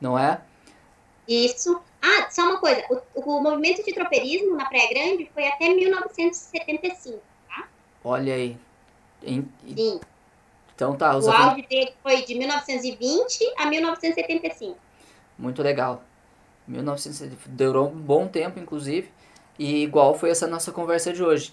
[0.00, 0.40] não é?
[1.28, 1.80] Isso.
[2.02, 2.82] Ah, só uma coisa.
[3.14, 7.68] O, o movimento de tropeirismo na Praia Grande foi até 1975, tá?
[8.02, 8.56] Olha aí.
[9.22, 10.00] Em, Sim.
[10.74, 11.16] Então tá.
[11.16, 14.89] Os o auge dele foi de 1920 a 1975.
[15.40, 16.04] Muito legal.
[16.68, 17.48] 1970.
[17.48, 19.10] Durou um bom tempo, inclusive.
[19.58, 21.52] E igual foi essa nossa conversa de hoje.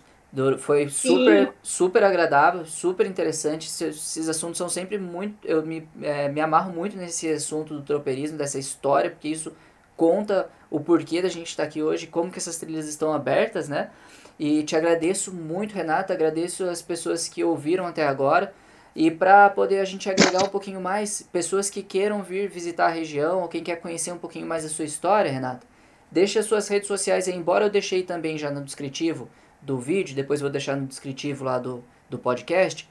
[0.59, 3.67] Foi super, super agradável, super interessante.
[3.67, 5.47] Esses assuntos são sempre muito.
[5.47, 9.53] Eu me, é, me amarro muito nesse assunto do tropeirismo, dessa história, porque isso
[9.95, 13.69] conta o porquê da gente estar tá aqui hoje, como que essas trilhas estão abertas,
[13.69, 13.89] né?
[14.37, 18.53] E te agradeço muito, Renata, agradeço as pessoas que ouviram até agora.
[18.97, 22.91] E para poder a gente agregar um pouquinho mais, pessoas que queiram vir visitar a
[22.91, 25.67] região, ou quem quer conhecer um pouquinho mais da sua história, Renata,
[26.11, 29.29] deixe as suas redes sociais aí, embora eu deixei também já no descritivo
[29.61, 32.89] do vídeo, depois vou deixar no descritivo lá do, do podcast.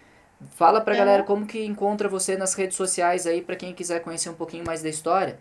[0.51, 0.99] Fala pra é.
[0.99, 4.65] galera como que encontra você nas redes sociais aí, para quem quiser conhecer um pouquinho
[4.65, 5.41] mais da história.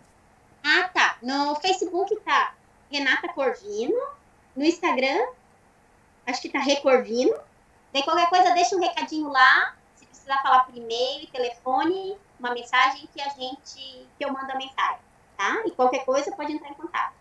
[0.64, 1.16] Ah, tá.
[1.22, 2.54] No Facebook tá
[2.90, 3.94] Renata Corvino.
[4.56, 5.26] No Instagram,
[6.26, 7.36] acho que tá Recorvino.
[7.92, 9.75] Daí qualquer coisa, deixa um recadinho lá.
[10.26, 14.56] Se precisar falar por e-mail, telefone, uma mensagem que a gente, que eu mando a
[14.56, 14.98] mensagem,
[15.38, 15.62] tá?
[15.64, 17.12] E qualquer coisa pode entrar em contato.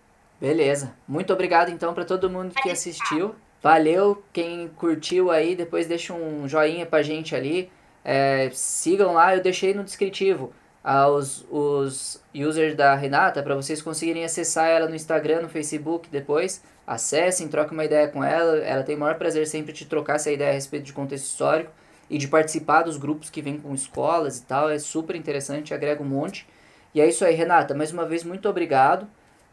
[0.41, 0.91] Beleza.
[1.07, 3.35] Muito obrigado então para todo mundo que assistiu.
[3.61, 7.71] Valeu, quem curtiu aí, depois deixa um joinha pra gente ali.
[8.03, 10.51] É, sigam lá, eu deixei no descritivo
[10.83, 16.63] aos os users da Renata para vocês conseguirem acessar ela no Instagram, no Facebook depois.
[16.87, 18.57] Acessem, troquem uma ideia com ela.
[18.63, 21.71] Ela tem o maior prazer sempre de trocar essa ideia a respeito de contexto histórico
[22.09, 24.69] e de participar dos grupos que vêm com escolas e tal.
[24.69, 26.47] É super interessante, agrega um monte.
[26.93, 27.73] E é isso aí, Renata.
[27.73, 29.07] Mais uma vez, muito obrigado,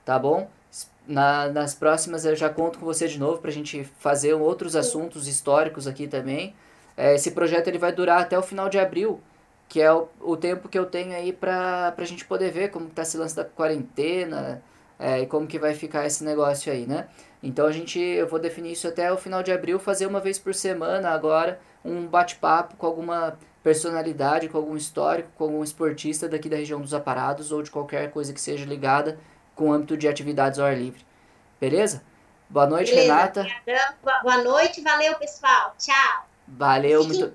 [0.04, 0.48] tá bom?
[1.06, 4.76] Na, nas próximas eu já conto com você de novo para a gente fazer outros
[4.76, 6.54] assuntos históricos aqui também.
[6.96, 9.20] É, esse projeto ele vai durar até o final de abril,
[9.68, 12.86] que é o, o tempo que eu tenho aí para a gente poder ver como
[12.86, 14.62] está esse lance da quarentena
[14.98, 17.08] é, e como que vai ficar esse negócio aí, né?
[17.42, 20.38] Então a gente, eu vou definir isso até o final de abril, fazer uma vez
[20.38, 26.48] por semana agora um bate-papo com alguma personalidade, com algum histórico, com algum esportista daqui
[26.48, 29.18] da região dos aparados ou de qualquer coisa que seja ligada
[29.54, 31.04] com o âmbito de atividades ao ar livre.
[31.60, 32.02] Beleza?
[32.48, 33.14] Boa noite, Beleza.
[33.14, 33.46] Renata.
[34.22, 35.74] Boa noite, valeu, pessoal.
[35.78, 36.26] Tchau.
[36.46, 37.32] Valeu, muito,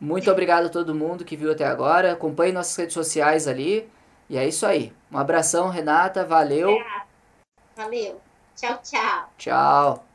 [0.00, 2.12] muito obrigado a todo mundo que viu até agora.
[2.12, 3.88] Acompanhe nossas redes sociais ali.
[4.28, 4.92] E é isso aí.
[5.12, 6.24] Um abração, Renata.
[6.24, 6.82] Valeu.
[7.76, 8.20] Valeu.
[8.56, 9.30] Tchau, tchau.
[9.36, 10.09] Tchau.